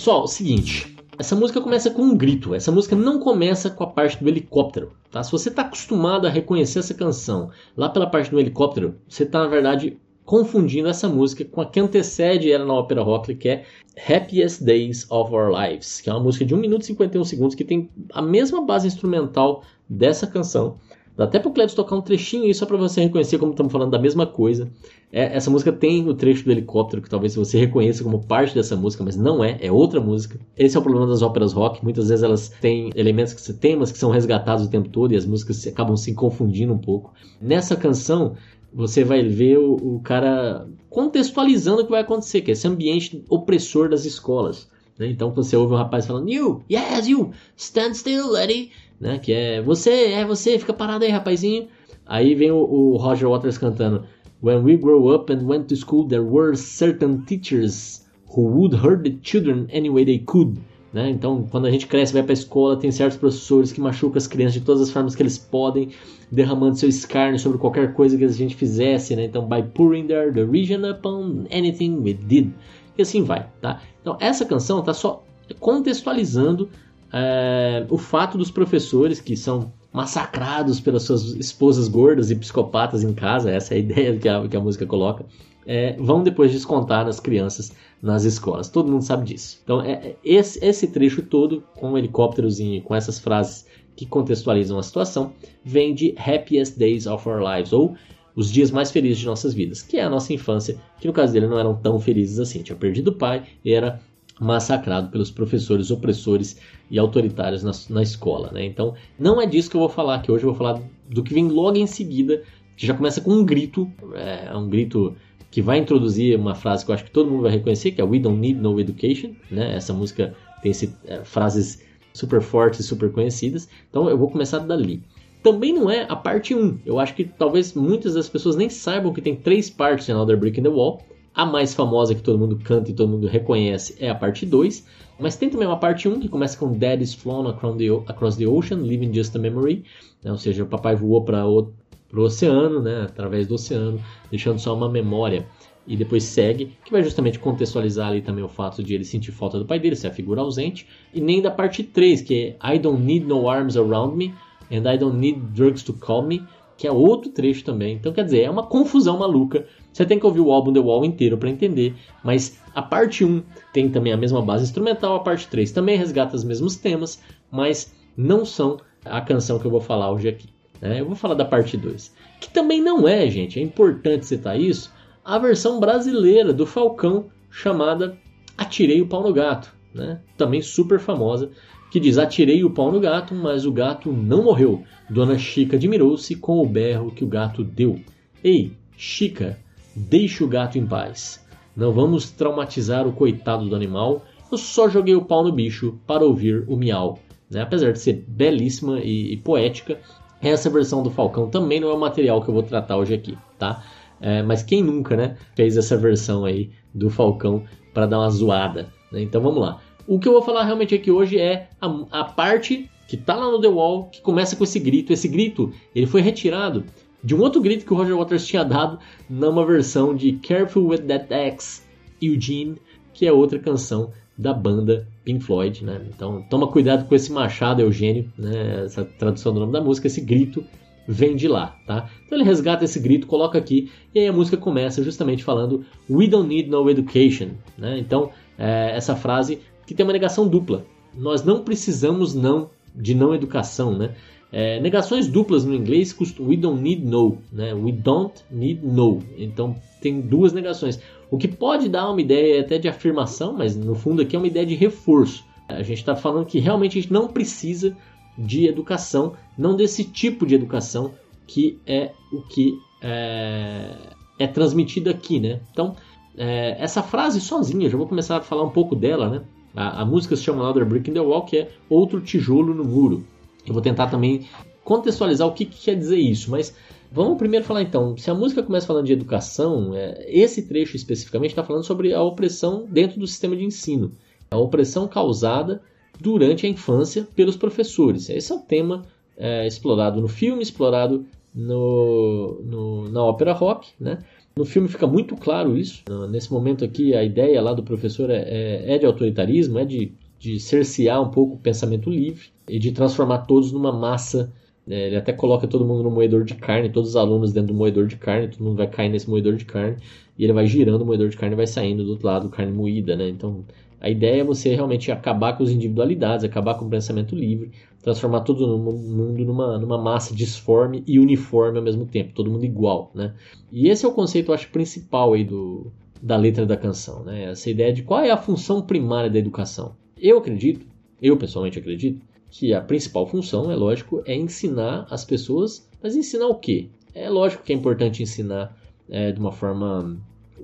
[0.03, 0.97] Pessoal, o seguinte.
[1.17, 2.53] Essa música começa com um grito.
[2.53, 5.23] Essa música não começa com a parte do helicóptero, tá?
[5.23, 9.39] Se você está acostumado a reconhecer essa canção lá pela parte do helicóptero, você está
[9.39, 13.65] na verdade confundindo essa música com a que antecede ela na ópera rock, que é
[13.97, 17.55] Happiest Days of Our Lives, que é uma música de 1 minuto e 51 segundos
[17.55, 20.79] que tem a mesma base instrumental dessa canção,
[21.15, 23.91] Dá até pro Klebs tocar um trechinho aí só para você reconhecer como estamos falando
[23.91, 24.67] da mesma coisa.
[25.11, 28.75] É, essa música tem o trecho do helicóptero, que talvez você reconheça como parte dessa
[28.75, 30.39] música, mas não é, é outra música.
[30.57, 31.83] Esse é o problema das óperas rock.
[31.83, 35.25] Muitas vezes elas têm elementos, que temas que são resgatados o tempo todo e as
[35.25, 37.13] músicas acabam se confundindo um pouco.
[37.39, 38.35] Nessa canção,
[38.73, 43.23] você vai ver o, o cara contextualizando o que vai acontecer, que é esse ambiente
[43.29, 44.67] opressor das escolas.
[44.97, 45.07] Né?
[45.07, 48.71] Então você ouve um rapaz falando, You, yes, you, stand still, Eddie
[49.03, 49.19] né?
[49.19, 51.67] Que é você, é você, fica parado aí, rapazinho.
[52.05, 54.05] Aí vem o, o Roger Waters cantando
[54.41, 59.03] When we grow up and went to school, there were certain teachers who would hurt
[59.03, 60.57] the children any way they could.
[60.91, 61.09] Né?
[61.09, 64.27] Então, quando a gente cresce vai para a escola, tem certos professores que machucam as
[64.27, 65.89] crianças de todas as formas que eles podem,
[66.31, 69.15] derramando seu escárnio sobre qualquer coisa que a gente fizesse.
[69.15, 69.25] Né?
[69.25, 72.51] Então, by pouring their derision upon anything we did.
[72.97, 73.47] E assim vai.
[73.61, 73.81] Tá?
[74.01, 75.23] Então, essa canção está só
[75.59, 76.69] contextualizando
[77.13, 83.13] é, o fato dos professores que são massacrados pelas suas esposas gordas e psicopatas em
[83.13, 85.23] casa, essa é a ideia que a, que a música coloca,
[85.65, 88.67] é, vão depois descontar nas crianças nas escolas.
[88.67, 89.61] Todo mundo sabe disso.
[89.63, 94.79] Então, é, é esse, esse trecho todo, com helicópteros e com essas frases que contextualizam
[94.79, 95.33] a situação,
[95.63, 97.95] vem de Happiest Days of Our Lives, ou
[98.35, 101.31] Os Dias Mais Felizes de Nossas Vidas, que é a nossa infância, que no caso
[101.31, 102.63] dele não eram tão felizes assim.
[102.63, 104.01] Tinha perdido o pai e era
[104.43, 106.59] massacrado pelos professores opressores
[106.91, 108.51] e autoritários na, na escola.
[108.51, 108.65] Né?
[108.65, 111.33] Então, não é disso que eu vou falar aqui hoje, eu vou falar do que
[111.33, 112.43] vem logo em seguida,
[112.75, 115.15] que já começa com um grito, é um grito
[115.49, 118.03] que vai introduzir uma frase que eu acho que todo mundo vai reconhecer, que é
[118.03, 119.31] We Don't Need No Education.
[119.51, 119.75] Né?
[119.75, 123.69] Essa música tem esse, é, frases super fortes, super conhecidas.
[123.89, 125.03] Então eu vou começar dali.
[125.43, 126.79] Também não é a parte 1.
[126.85, 130.37] Eu acho que talvez muitas das pessoas nem saibam que tem três partes em Another
[130.37, 131.01] Brick in the Wall.
[131.35, 134.85] A mais famosa que todo mundo canta e todo mundo reconhece é a parte 2.
[135.19, 138.77] Mas tem também uma parte 1 que começa com Dad is flown across the, ocean,
[138.77, 139.83] leaving just a memory.
[140.23, 140.31] Né?
[140.31, 141.73] Ou seja, o papai voou para o
[142.13, 143.03] oceano, né?
[143.09, 145.47] através do oceano, deixando só uma memória.
[145.87, 149.57] E depois segue, que vai justamente contextualizar ali também o fato de ele sentir falta
[149.57, 150.87] do pai dele, ser a figura ausente.
[151.13, 154.33] E nem da parte 3, que é I don't need no arms around me,
[154.71, 156.43] and I don't need drugs to calm me,
[156.77, 157.95] que é outro trecho também.
[157.95, 161.05] Então, quer dizer, é uma confusão maluca você tem que ouvir o álbum The Wall
[161.05, 165.47] inteiro para entender, mas a parte 1 tem também a mesma base instrumental, a parte
[165.47, 167.21] 3 também resgata os mesmos temas,
[167.51, 170.49] mas não são a canção que eu vou falar hoje aqui.
[170.81, 170.99] Né?
[170.99, 174.91] Eu vou falar da parte 2, que também não é, gente, é importante citar isso,
[175.23, 178.17] a versão brasileira do Falcão chamada
[178.57, 180.19] Atirei o Pau no Gato, né?
[180.35, 181.51] também super famosa,
[181.93, 184.83] que diz Atirei o pau no gato, mas o gato não morreu.
[185.07, 187.99] Dona Chica admirou-se com o berro que o gato deu.
[188.43, 189.59] Ei, Chica,
[189.95, 191.43] Deixe o gato em paz.
[191.75, 194.23] Não vamos traumatizar o coitado do animal.
[194.51, 197.19] Eu só joguei o pau no bicho para ouvir o miau.
[197.49, 197.61] Né?
[197.61, 199.99] Apesar de ser belíssima e, e, poética,
[200.41, 203.37] essa versão do Falcão também não é o material que eu vou tratar hoje aqui,
[203.57, 203.83] tá?
[204.19, 207.63] É, mas quem nunca, né, fez essa versão aí do Falcão
[207.93, 208.87] para dar uma zoada?
[209.11, 209.21] Né?
[209.21, 209.79] Então vamos lá.
[210.07, 213.51] O que eu vou falar realmente aqui hoje é a, a parte que tá lá
[213.51, 215.13] no The Wall, que começa com esse grito.
[215.13, 216.83] Esse grito, ele foi retirado
[217.23, 218.99] de um outro grito que o Roger Waters tinha dado
[219.29, 221.81] numa versão de Careful With That Axe,
[222.21, 222.75] Eugene,
[223.13, 226.01] que é outra canção da banda Pink Floyd, né?
[226.13, 228.83] Então toma cuidado com esse machado Eugênio, né?
[228.85, 230.65] Essa tradução do nome da música, esse grito
[231.07, 232.09] vem de lá, tá?
[232.25, 236.27] Então ele resgata esse grito, coloca aqui e aí a música começa justamente falando We
[236.27, 237.99] don't need no education, né?
[237.99, 240.85] Então é, essa frase que tem uma negação dupla.
[241.15, 244.15] Nós não precisamos não de não educação, né?
[244.55, 247.73] É, negações duplas no inglês we don't need no, né?
[247.73, 249.23] We don't need no.
[249.35, 250.99] Então tem duas negações.
[251.31, 254.47] O que pode dar uma ideia até de afirmação, mas no fundo aqui é uma
[254.47, 255.43] ideia de reforço.
[255.67, 257.97] A gente está falando que realmente a gente não precisa
[258.37, 261.13] de educação, não desse tipo de educação
[261.47, 263.95] que é o que é,
[264.37, 265.61] é transmitido aqui, né?
[265.71, 265.95] Então
[266.37, 269.41] é, essa frase sozinha, já vou começar a falar um pouco dela, né?
[269.75, 272.83] A, a música se chama Another Brick in the Wall, que é outro tijolo no
[272.83, 273.25] muro.
[273.65, 274.47] Eu vou tentar também
[274.83, 276.75] contextualizar o que, que quer dizer isso, mas
[277.11, 278.17] vamos primeiro falar então.
[278.17, 282.21] Se a música começa falando de educação, é, esse trecho especificamente está falando sobre a
[282.21, 284.11] opressão dentro do sistema de ensino,
[284.51, 285.81] a opressão causada
[286.19, 288.29] durante a infância pelos professores.
[288.29, 289.03] Esse é o tema
[289.37, 294.19] é, explorado no filme, explorado no, no, na ópera rock, né?
[294.55, 296.03] No filme fica muito claro isso.
[296.29, 300.13] Nesse momento aqui, a ideia lá do professor é, é, é de autoritarismo, é de,
[300.43, 304.51] de cercear um pouco o pensamento livre e de transformar todos numa massa.
[304.85, 305.07] Né?
[305.07, 308.07] Ele até coloca todo mundo no moedor de carne, todos os alunos dentro do moedor
[308.07, 309.95] de carne, todo mundo vai cair nesse moedor de carne
[310.37, 312.73] e ele vai girando o moedor de carne e vai saindo do outro lado, carne
[312.73, 313.29] moída, né?
[313.29, 313.63] Então
[314.01, 317.71] a ideia é você realmente acabar com as individualidades, acabar com o pensamento livre,
[318.01, 323.11] transformar todo mundo numa, numa massa disforme e uniforme ao mesmo tempo, todo mundo igual,
[323.15, 323.33] né?
[323.71, 325.89] E esse é o conceito, eu acho, principal aí do,
[326.21, 327.45] da letra da canção, né?
[327.45, 329.95] Essa ideia de qual é a função primária da educação.
[330.23, 330.85] Eu acredito,
[331.21, 336.47] eu pessoalmente acredito, que a principal função, é lógico, é ensinar as pessoas, mas ensinar
[336.47, 336.87] o quê?
[337.13, 338.73] É lógico que é importante ensinar
[339.09, 340.17] é, de uma forma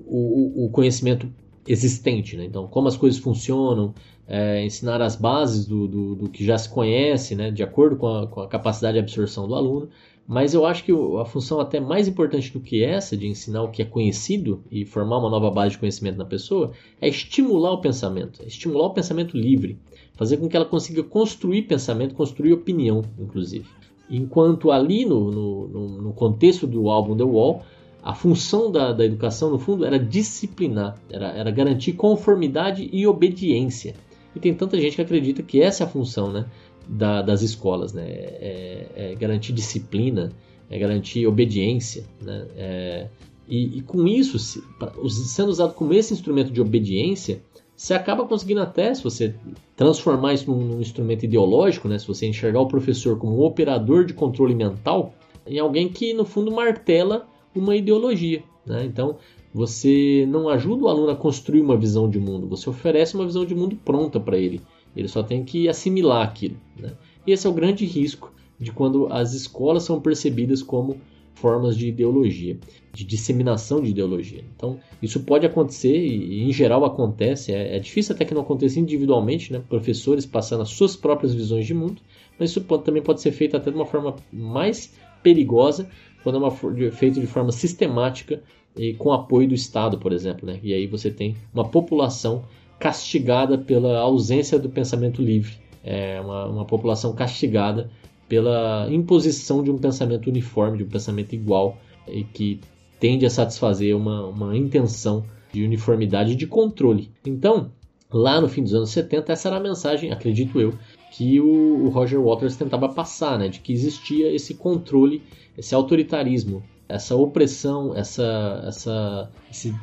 [0.06, 1.30] o, o, conhecimento
[1.68, 2.46] existente, né?
[2.46, 3.94] então como as coisas funcionam,
[4.26, 7.50] é, ensinar as bases do, do, do, que já se conhece, né?
[7.50, 9.90] de acordo com a, com a capacidade de absorção do aluno,
[10.26, 13.70] mas eu acho que a função até mais importante do que essa, de ensinar o
[13.70, 17.80] que é conhecido e formar uma nova base de conhecimento na pessoa, é estimular o
[17.80, 19.78] pensamento, é estimular o pensamento livre,
[20.14, 23.66] fazer com que ela consiga construir pensamento, construir opinião, inclusive.
[24.08, 27.62] Enquanto ali no, no, no contexto do álbum The Wall,
[28.02, 33.94] a função da, da educação, no fundo, era disciplinar, era, era garantir conformidade e obediência.
[34.34, 36.46] E tem tanta gente que acredita que essa é a função né,
[36.88, 38.06] da, das escolas, né?
[38.08, 40.32] É, é, garantir disciplina,
[40.68, 42.46] é garantir obediência, né?
[42.56, 43.06] É,
[43.48, 44.62] e, e, com isso, se,
[45.08, 47.42] sendo usado como esse instrumento de obediência,
[47.80, 49.34] você acaba conseguindo até, se você
[49.74, 51.98] transformar isso num, num instrumento ideológico, né?
[51.98, 55.14] se você enxergar o professor como um operador de controle mental,
[55.46, 58.44] em alguém que, no fundo, martela uma ideologia.
[58.66, 58.84] Né?
[58.84, 59.16] Então,
[59.52, 63.44] você não ajuda o aluno a construir uma visão de mundo, você oferece uma visão
[63.44, 64.60] de mundo pronta para ele.
[64.96, 66.56] Ele só tem que assimilar aquilo.
[66.78, 66.92] Né?
[67.26, 71.00] E esse é o grande risco de quando as escolas são percebidas como
[71.34, 72.58] formas de ideologia,
[72.92, 74.44] de disseminação de ideologia.
[74.54, 77.52] Então, isso pode acontecer e, em geral, acontece.
[77.52, 79.62] É, é, difícil até que não aconteça individualmente, né?
[79.68, 82.02] professores passando as suas próprias visões de mundo,
[82.38, 85.88] mas isso pode, também pode ser feito até de uma forma mais perigosa,
[86.22, 86.50] quando é uma,
[86.90, 88.42] feito de forma sistemática
[88.76, 90.46] e com apoio do Estado, por exemplo.
[90.46, 90.60] Né?
[90.62, 92.44] E aí você tem uma população
[92.80, 95.52] castigada pela ausência do pensamento livre,
[95.84, 97.90] é uma, uma população castigada
[98.28, 101.76] pela imposição de um pensamento uniforme, de um pensamento igual
[102.08, 102.60] e que
[102.98, 107.10] tende a satisfazer uma, uma intenção de uniformidade e de controle.
[107.26, 107.70] Então,
[108.10, 110.74] lá no fim dos anos 70, essa era a mensagem, acredito eu,
[111.10, 115.22] que o, Roger Waters tentava passar, né, de que existia esse controle,
[115.58, 119.74] esse autoritarismo, essa opressão, essa, essa, esse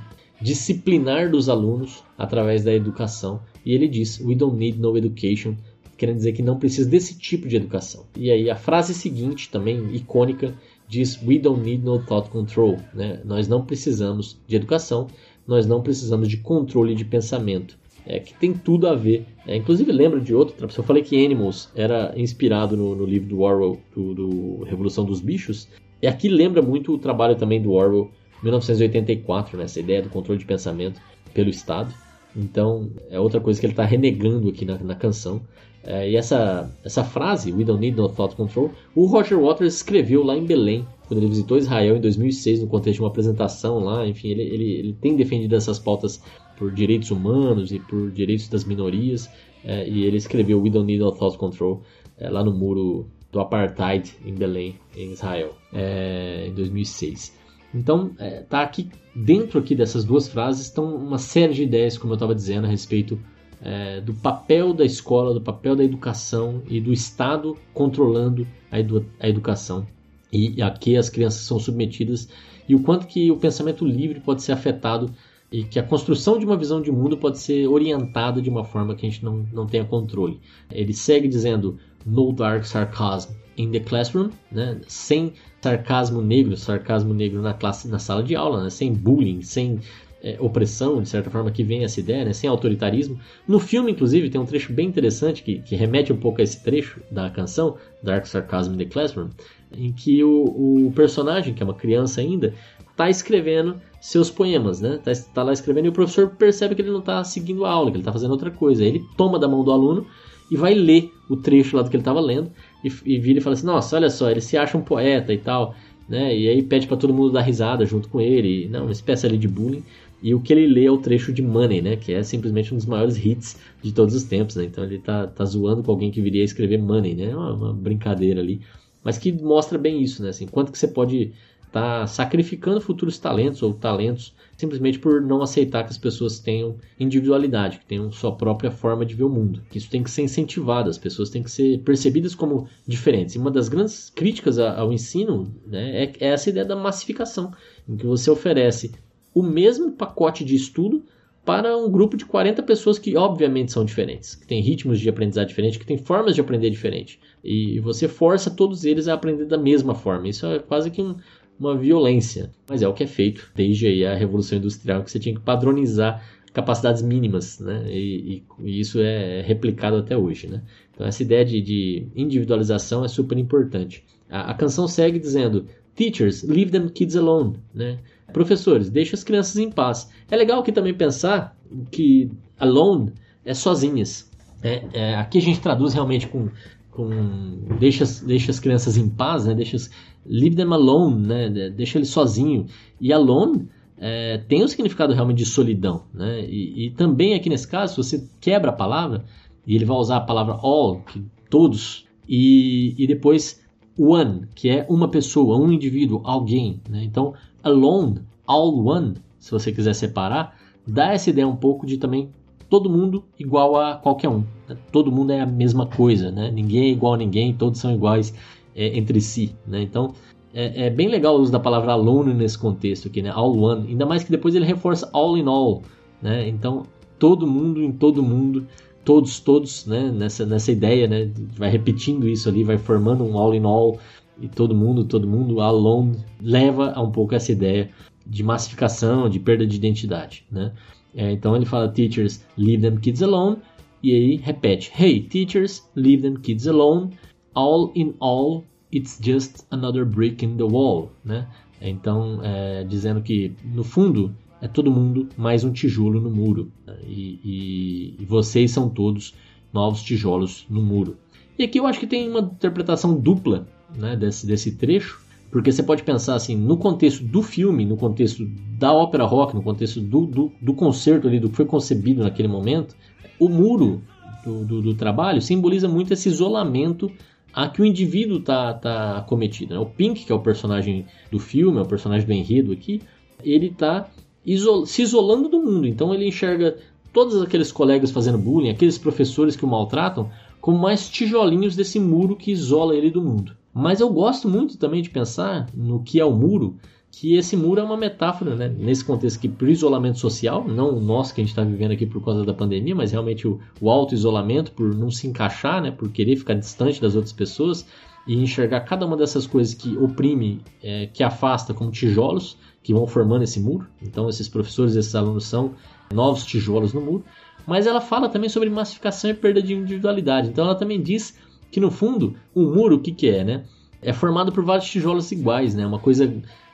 [0.42, 3.42] disciplinar dos alunos através da educação.
[3.66, 5.56] E ele diz: We don't need no education
[5.98, 8.06] querendo dizer que não precisa desse tipo de educação.
[8.16, 10.54] E aí a frase seguinte, também icônica,
[10.88, 12.78] diz We don't need no thought control.
[12.94, 13.20] Né?
[13.26, 15.08] Nós não precisamos de educação,
[15.46, 17.78] nós não precisamos de controle de pensamento.
[18.10, 19.26] É, que tem tudo a ver.
[19.46, 23.42] É, inclusive lembra de outro, eu falei que Animals era inspirado no, no livro do
[23.42, 25.68] Orwell, do, do, Revolução dos Bichos,
[26.02, 28.10] e aqui lembra muito o trabalho também do Orwell,
[28.44, 31.00] 1984, né, essa ideia do controle de pensamento
[31.34, 31.94] pelo Estado.
[32.36, 35.42] Então é outra coisa que ele está renegando aqui na, na canção.
[35.84, 40.22] É, e essa, essa frase, We don't need no thought control, o Roger Waters escreveu
[40.22, 44.06] lá em Belém, quando ele visitou Israel em 2006, no contexto de uma apresentação lá.
[44.06, 46.22] Enfim, ele, ele, ele tem defendido essas pautas
[46.58, 49.30] por direitos humanos e por direitos das minorias.
[49.64, 51.82] É, e ele escreveu We don't need no thought control
[52.18, 57.34] é, lá no muro do Apartheid em Belém, em Israel, é, em 2006.
[57.74, 62.14] Então, é, tá aqui dentro aqui dessas duas frases estão uma série de ideias, como
[62.14, 63.20] eu estava dizendo, a respeito
[63.62, 69.06] é, do papel da escola, do papel da educação e do Estado controlando a, edu
[69.20, 69.88] a educação
[70.32, 72.30] e a que as crianças são submetidas
[72.68, 75.10] e o quanto que o pensamento livre pode ser afetado
[75.52, 78.94] e que a construção de uma visão de mundo pode ser orientada de uma forma
[78.94, 80.40] que a gente não, não tenha controle.
[80.70, 84.80] Ele segue dizendo no dark sarcasm in the classroom, né?
[84.88, 85.34] sem
[85.68, 88.70] sarcasmo negro, sarcasmo negro na classe, na sala de aula, né?
[88.70, 89.80] sem bullying, sem
[90.24, 92.32] é, opressão, de certa forma, que vem essa ideia, né?
[92.32, 93.20] sem autoritarismo.
[93.46, 96.64] No filme, inclusive, tem um trecho bem interessante que, que remete um pouco a esse
[96.64, 99.28] trecho da canção, Dark Sarcasm in the Classroom,
[99.76, 102.54] em que o, o personagem, que é uma criança ainda,
[102.90, 105.00] está escrevendo seus poemas, né?
[105.04, 107.92] Tá, tá, lá escrevendo e o professor percebe que ele não está seguindo a aula,
[107.92, 108.86] que ele está fazendo outra coisa.
[108.86, 110.08] Ele toma da mão do aluno
[110.50, 112.50] e vai ler o trecho lá do que ele estava lendo
[112.84, 115.38] e, e vira e fala assim: Nossa, olha só, ele se acha um poeta e
[115.38, 115.76] tal,
[116.08, 116.36] né?
[116.36, 119.38] E aí pede para todo mundo dar risada junto com ele, não, uma espécie ali
[119.38, 119.84] de bullying.
[120.22, 121.96] E o que ele lê é o trecho de Money, né?
[121.96, 124.66] Que é simplesmente um dos maiores hits de todos os tempos, né?
[124.66, 127.36] Então ele tá, tá zoando com alguém que viria a escrever Money, né?
[127.36, 128.62] Uma, uma brincadeira ali.
[129.04, 130.30] Mas que mostra bem isso, né?
[130.30, 131.34] Assim, quanto que você pode
[131.68, 136.78] estar tá sacrificando futuros talentos ou talentos simplesmente por não aceitar que as pessoas tenham
[137.00, 139.62] individualidade, que tenham sua própria forma de ver o mundo.
[139.74, 143.36] Isso tem que ser incentivado, as pessoas têm que ser percebidas como diferentes.
[143.36, 147.54] E uma das grandes críticas ao ensino né, é, é essa ideia da massificação,
[147.88, 148.92] em que você oferece
[149.34, 151.04] o mesmo pacote de estudo
[151.48, 155.48] para um grupo de 40 pessoas que obviamente são diferentes, que têm ritmos de aprendizagem
[155.48, 157.18] diferentes, que têm formas de aprender diferentes.
[157.42, 160.28] E você força todos eles a aprender da mesma forma.
[160.28, 161.16] Isso é quase que um,
[161.60, 162.52] uma violência.
[162.70, 166.24] Mas é o que é feito desde a Revolução Industrial, que você tinha que padronizar
[166.54, 167.86] capacidades mínimas, né?
[167.88, 170.64] E, e, e isso é replicado até hoje, né?
[170.94, 174.04] Então essa ideia de, de individualização é super importante.
[174.30, 178.00] A, a, canção segue dizendo: Teachers, leave them kids alone, né?
[178.34, 180.10] Professores, deixe as crianças em paz.
[180.30, 181.56] É legal aqui também pensar
[181.92, 183.14] que alone
[183.46, 184.30] é sozinhas.
[184.64, 186.50] É, é, aqui a gente traduz realmente com,
[186.98, 189.54] com deixa, deixa as crianças em paz, né?
[189.54, 189.78] Deixa
[190.26, 191.70] leave them alone, né?
[191.70, 192.66] Deixa ele sozinho.
[193.00, 193.70] E alone
[194.00, 196.44] é, tem o significado realmente de solidão, né?
[196.50, 199.24] E, e, também aqui nesse caso, se você quebra a palavra
[199.66, 203.62] e ele vai usar a palavra all, que todos, e, e depois
[203.96, 207.04] one, que é uma pessoa, um indivíduo, alguém, né?
[207.04, 212.32] Então alone, all one, se você quiser separar, dá essa ideia um pouco de também
[212.70, 214.44] todo mundo igual a qualquer um.
[214.68, 214.78] Né?
[214.92, 216.52] Todo mundo é a mesma coisa, né?
[216.52, 218.34] Ninguém é igual a ninguém, todos são iguais
[218.76, 219.82] é, entre si, né?
[219.82, 220.14] Então
[220.54, 223.30] é, é, bem legal o uso da palavra alone nesse contexto aqui, né?
[223.30, 223.88] All one.
[223.90, 225.84] Ainda mais que depois ele reforça all in all,
[226.22, 226.48] né?
[226.48, 226.84] Então
[227.20, 228.68] todo mundo em todo mundo,
[229.04, 230.12] todos, todos, né?
[230.12, 231.30] Nessa, nessa ideia, né?
[231.56, 234.00] Vai repetindo isso ali, vai formando um all in all
[234.40, 237.90] e todo mundo, todo mundo alone leva a um pouco essa ideia
[238.26, 240.74] de massificação, de perda de identidade, né?
[241.18, 243.58] É, então ele fala teachers leave them kids alone
[244.04, 247.10] e aí repete hey teachers leave them kids alone
[247.56, 248.64] all in all
[248.94, 251.48] it's just another brick in the wall, né?
[251.82, 256.96] Então é, dizendo que no fundo é todo mundo mais um tijolo no muro né?
[257.06, 259.34] e, e, e vocês são todos
[259.74, 261.18] novos tijolos no muro.
[261.58, 265.20] E aqui eu acho que tem uma interpretação dupla né, desse, desse trecho,
[265.50, 268.46] porque você pode pensar assim, no contexto do filme, no contexto
[268.78, 272.48] da ópera rock, no contexto do, do, do concerto ali, do que foi concebido naquele
[272.48, 272.96] momento,
[273.40, 274.02] o muro
[274.44, 277.12] do, do, do trabalho simboliza muito esse isolamento
[277.54, 279.74] a que o indivíduo está tá cometido.
[279.74, 279.80] Né?
[279.80, 283.02] O Pink, que é o personagem do filme, é o personagem do enredo aqui,
[283.44, 284.08] ele está
[284.46, 285.88] isol se isolando do mundo.
[285.88, 286.78] Então ele enxerga
[287.12, 290.30] todos aqueles colegas fazendo bullying, aqueles professores que o maltratam,
[290.62, 293.57] como mais tijolinhos desse muro que isola ele do mundo.
[293.78, 296.78] Mas eu gosto muito também de pensar no que é o muro,
[297.12, 298.68] que esse muro é uma metáfora, né?
[298.68, 302.06] nesse contexto aqui, o isolamento social, não o nosso que a gente está vivendo aqui
[302.06, 305.92] por causa da pandemia, mas realmente o, o auto-isolamento, por não se encaixar, né?
[305.92, 307.86] por querer ficar distante das outras pessoas
[308.28, 313.06] e enxergar cada uma dessas coisas que oprime, é, que afasta como tijolos que vão
[313.06, 313.86] formando esse muro.
[314.02, 315.76] Então, esses professores, esses alunos são
[316.12, 317.24] novos tijolos no muro.
[317.66, 320.50] Mas ela fala também sobre massificação e perda de individualidade.
[320.50, 321.38] Então, ela também diz
[321.72, 323.64] que no fundo, um muro, o que, que é, né?
[324.02, 325.86] É formado por vários tijolos iguais, né?
[325.86, 326.32] Uma coisa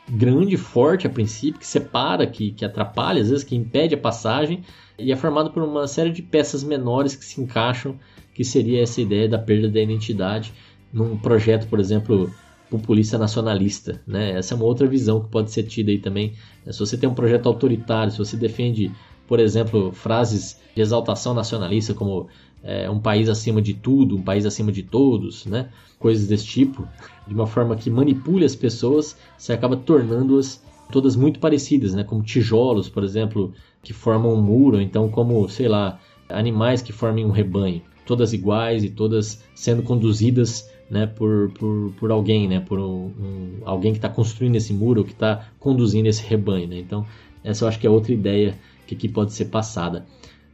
[0.09, 4.63] grande, forte a princípio, que separa, que, que atrapalha, às vezes que impede a passagem,
[4.97, 7.97] e é formado por uma série de peças menores que se encaixam,
[8.33, 10.53] que seria essa ideia da perda da identidade
[10.91, 12.31] num projeto, por exemplo,
[12.69, 14.37] populista nacionalista, né?
[14.37, 16.33] Essa é uma outra visão que pode ser tida aí também.
[16.69, 18.91] Se você tem um projeto autoritário, se você defende,
[19.27, 22.27] por exemplo, frases de exaltação nacionalista como
[22.63, 25.69] é, um país acima de tudo, um país acima de todos, né?
[25.99, 26.87] Coisas desse tipo,
[27.27, 32.03] de uma forma que manipule as pessoas, você acaba tornando-as todas muito parecidas, né?
[32.03, 35.99] Como tijolos, por exemplo, que formam um muro, então como, sei lá,
[36.29, 42.11] animais que formem um rebanho, todas iguais e todas sendo conduzidas né, por, por, por
[42.11, 46.23] alguém, né, por um, um alguém que está construindo esse muro, que está conduzindo esse
[46.23, 46.67] rebanho.
[46.67, 46.79] Né?
[46.79, 47.05] Então,
[47.43, 50.05] essa eu acho que é outra ideia que aqui pode ser passada.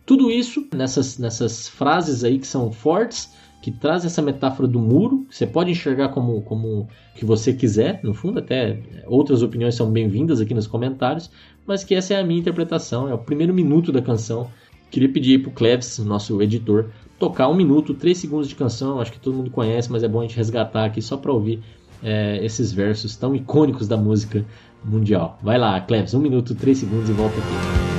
[0.10, 3.32] Tudo isso nessas, nessas frases aí que são fortes,
[3.62, 8.00] que traz essa metáfora do muro, que você pode enxergar como, como que você quiser,
[8.02, 11.30] no fundo, até outras opiniões são bem-vindas aqui nos comentários,
[11.64, 14.50] mas que essa é a minha interpretação, é o primeiro minuto da canção.
[14.90, 16.90] Queria pedir para o Cleves, nosso editor,
[17.20, 20.22] tocar um minuto, três segundos de canção, acho que todo mundo conhece, mas é bom
[20.22, 21.62] a gente resgatar aqui só para ouvir
[22.02, 24.44] é, esses versos tão icônicos da música
[24.84, 25.38] mundial.
[25.44, 27.99] Vai lá, Cleves, um minuto, três segundos e volta aqui.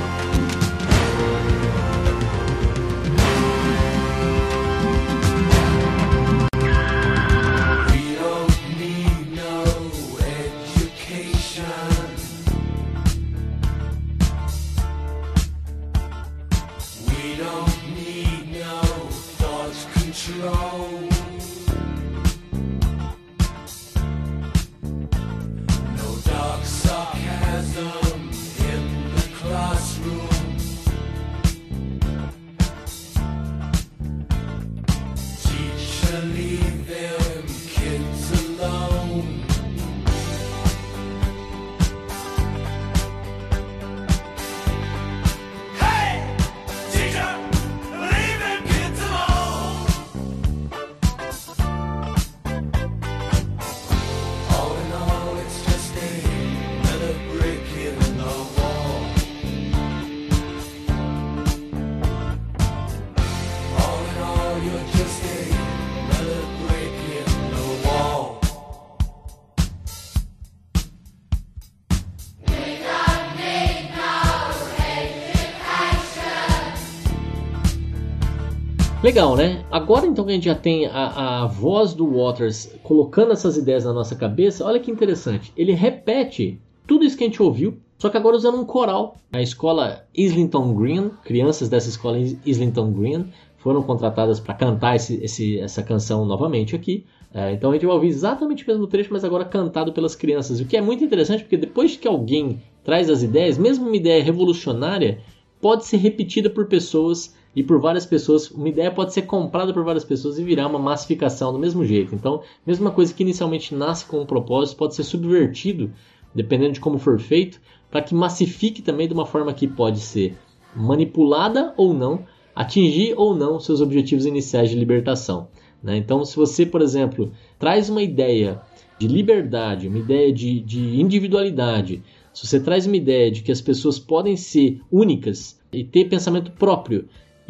[79.03, 79.65] Legal, né?
[79.71, 83.83] Agora então que a gente já tem a, a voz do Waters colocando essas ideias
[83.83, 85.51] na nossa cabeça, olha que interessante.
[85.57, 89.15] Ele repete tudo isso que a gente ouviu, só que agora usando um coral.
[89.33, 93.25] A escola Islington Green, crianças dessa escola Islington Green,
[93.57, 97.03] foram contratadas para cantar esse, esse, essa canção novamente aqui.
[97.33, 100.59] É, então a gente vai ouvir exatamente o mesmo trecho, mas agora cantado pelas crianças.
[100.59, 104.23] O que é muito interessante, porque depois que alguém traz as ideias, mesmo uma ideia
[104.23, 105.21] revolucionária,
[105.59, 108.49] pode ser repetida por pessoas e por várias pessoas.
[108.51, 112.15] Uma ideia pode ser comprada por várias pessoas e virar uma massificação do mesmo jeito.
[112.15, 115.91] Então, mesma coisa que inicialmente nasce com um propósito pode ser subvertido,
[116.33, 120.37] dependendo de como for feito, para que massifique também de uma forma que pode ser
[120.75, 122.25] manipulada ou não,
[122.55, 125.49] atingir ou não seus objetivos iniciais de libertação.
[125.83, 125.97] Né?
[125.97, 128.61] Então, se você, por exemplo, traz uma ideia
[128.97, 133.59] de liberdade, uma ideia de, de individualidade, se você traz uma ideia de que as
[133.59, 137.07] pessoas podem ser únicas e ter pensamento próprio,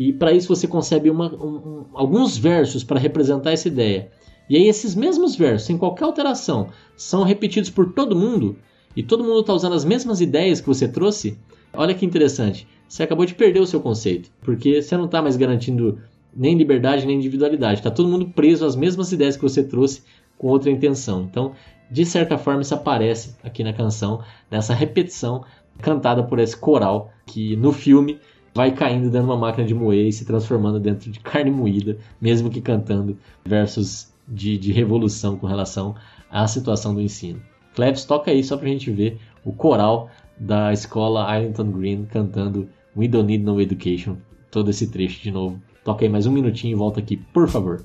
[0.09, 4.09] e para isso você concebe uma, um, alguns versos para representar essa ideia,
[4.49, 8.57] e aí esses mesmos versos, sem qualquer alteração, são repetidos por todo mundo,
[8.95, 11.37] e todo mundo está usando as mesmas ideias que você trouxe,
[11.71, 12.67] olha que interessante.
[12.89, 15.99] Você acabou de perder o seu conceito, porque você não está mais garantindo
[16.35, 17.79] nem liberdade nem individualidade.
[17.79, 20.01] Está todo mundo preso às mesmas ideias que você trouxe
[20.37, 21.21] com outra intenção.
[21.29, 21.53] Então,
[21.89, 25.43] de certa forma, isso aparece aqui na canção, nessa repetição
[25.81, 28.19] cantada por esse coral que no filme
[28.53, 31.97] vai caindo dentro de uma máquina de moer e se transformando dentro de carne moída,
[32.19, 35.95] mesmo que cantando versos de, de revolução com relação
[36.29, 37.41] à situação do ensino.
[37.75, 43.07] Cleves toca aí só pra gente ver o coral da escola Arlington Green cantando We
[43.07, 44.17] Don't Need No Education,
[44.49, 47.83] todo esse trecho de novo Toca aí mais um minutinho e volta aqui, por favor.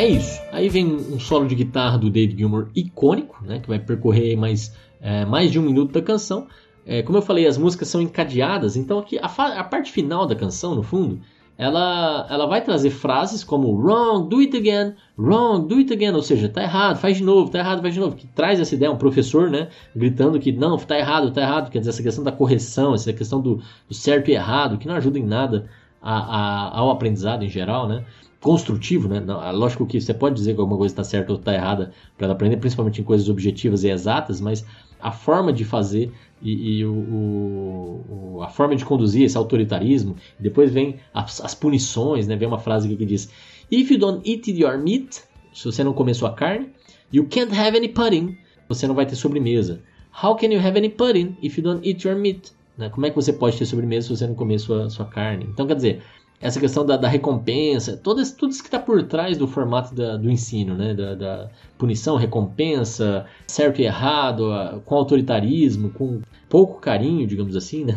[0.00, 0.40] É isso.
[0.50, 4.74] Aí vem um solo de guitarra do David Gilmour icônico, né, que vai percorrer mais,
[5.00, 6.46] é, mais de um minuto da canção.
[6.86, 10.34] É, como eu falei, as músicas são encadeadas, então aqui a, a, parte final da
[10.34, 11.20] canção, no fundo,
[11.58, 16.22] ela, ela vai trazer frases como wrong, do it again, wrong, do it again, ou
[16.22, 18.90] seja, tá errado, faz de novo, tá errado, faz de novo, que traz essa ideia,
[18.90, 22.32] um professor, né, gritando que não, tá errado, tá errado, quer dizer, essa questão da
[22.32, 25.68] correção, essa questão do, do certo e errado, que não ajuda em nada
[26.00, 28.06] a, a, ao aprendizado em geral, né
[28.40, 29.20] construtivo, né?
[29.20, 31.92] Não, é lógico que você pode dizer que alguma coisa está certa ou está errada
[32.16, 34.64] para aprender, principalmente em coisas objetivas e exatas, mas
[34.98, 36.10] a forma de fazer
[36.42, 42.26] e, e o, o, a forma de conduzir esse autoritarismo, depois vem as, as, punições,
[42.26, 42.34] né?
[42.34, 43.30] Vem uma frase aqui que diz:
[43.70, 45.22] If you don't eat your meat,
[45.52, 46.70] se você não comer sua carne,
[47.12, 48.38] you can't have any pudding,
[48.68, 49.82] você não vai ter sobremesa.
[50.22, 52.52] How can you have any pudding if you don't eat your meat?
[52.78, 52.88] Né?
[52.88, 55.46] Como é que você pode ter sobremesa se você não comer sua, sua carne?
[55.52, 56.02] Então, quer dizer,
[56.40, 60.30] essa questão da, da recompensa, tudo isso que está por trás do formato da, do
[60.30, 60.94] ensino, né?
[60.94, 67.94] Da, da, punição, recompensa, certo e errado, com autoritarismo, com pouco carinho, digamos assim, né?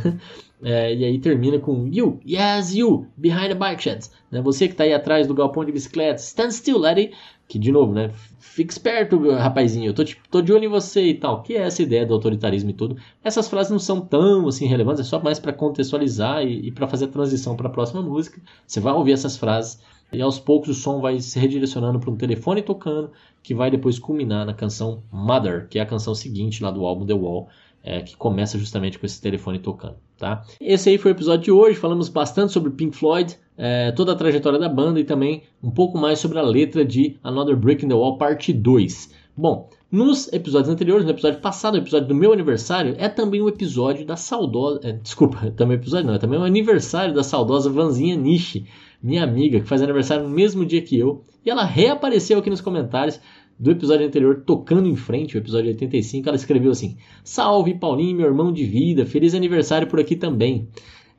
[0.63, 4.11] É, e aí termina com You, yes, you, behind the bike sheds.
[4.31, 4.41] Né?
[4.41, 7.11] Você que está aí atrás do galpão de bicicletas, stand still, Eddie.
[7.47, 8.09] Que, de novo, né?
[8.39, 11.43] Fique esperto, rapazinho, eu tô, tô de olho em você e tal.
[11.43, 12.95] Que é essa ideia do autoritarismo e tudo.
[13.23, 16.87] Essas frases não são tão, assim, relevantes, é só mais para contextualizar e, e para
[16.87, 18.41] fazer a transição para a próxima música.
[18.65, 19.79] Você vai ouvir essas frases
[20.13, 23.11] e aos poucos o som vai se redirecionando para um telefone tocando,
[23.41, 27.05] que vai depois culminar na canção Mother, que é a canção seguinte lá do álbum
[27.05, 27.49] The Wall,
[27.81, 30.41] é, que começa justamente com esse telefone tocando, tá?
[30.61, 34.15] Esse aí foi o episódio de hoje, falamos bastante sobre Pink Floyd, é, toda a
[34.15, 37.89] trajetória da banda e também um pouco mais sobre a letra de Another Brick in
[37.89, 39.11] the Wall parte 2.
[39.35, 43.45] Bom, nos episódios anteriores, no episódio passado, o episódio do meu aniversário, é também o
[43.45, 44.79] um episódio da saudosa.
[44.81, 48.65] É, desculpa, também episódio não, é também o um aniversário da saudosa Vanzinha Nishi,
[49.01, 51.25] minha amiga, que faz aniversário no mesmo dia que eu.
[51.45, 53.19] E ela reapareceu aqui nos comentários
[53.59, 58.25] do episódio anterior, tocando em frente, o episódio 85, ela escreveu assim: Salve Paulinho, meu
[58.25, 60.67] irmão de vida, feliz aniversário por aqui também.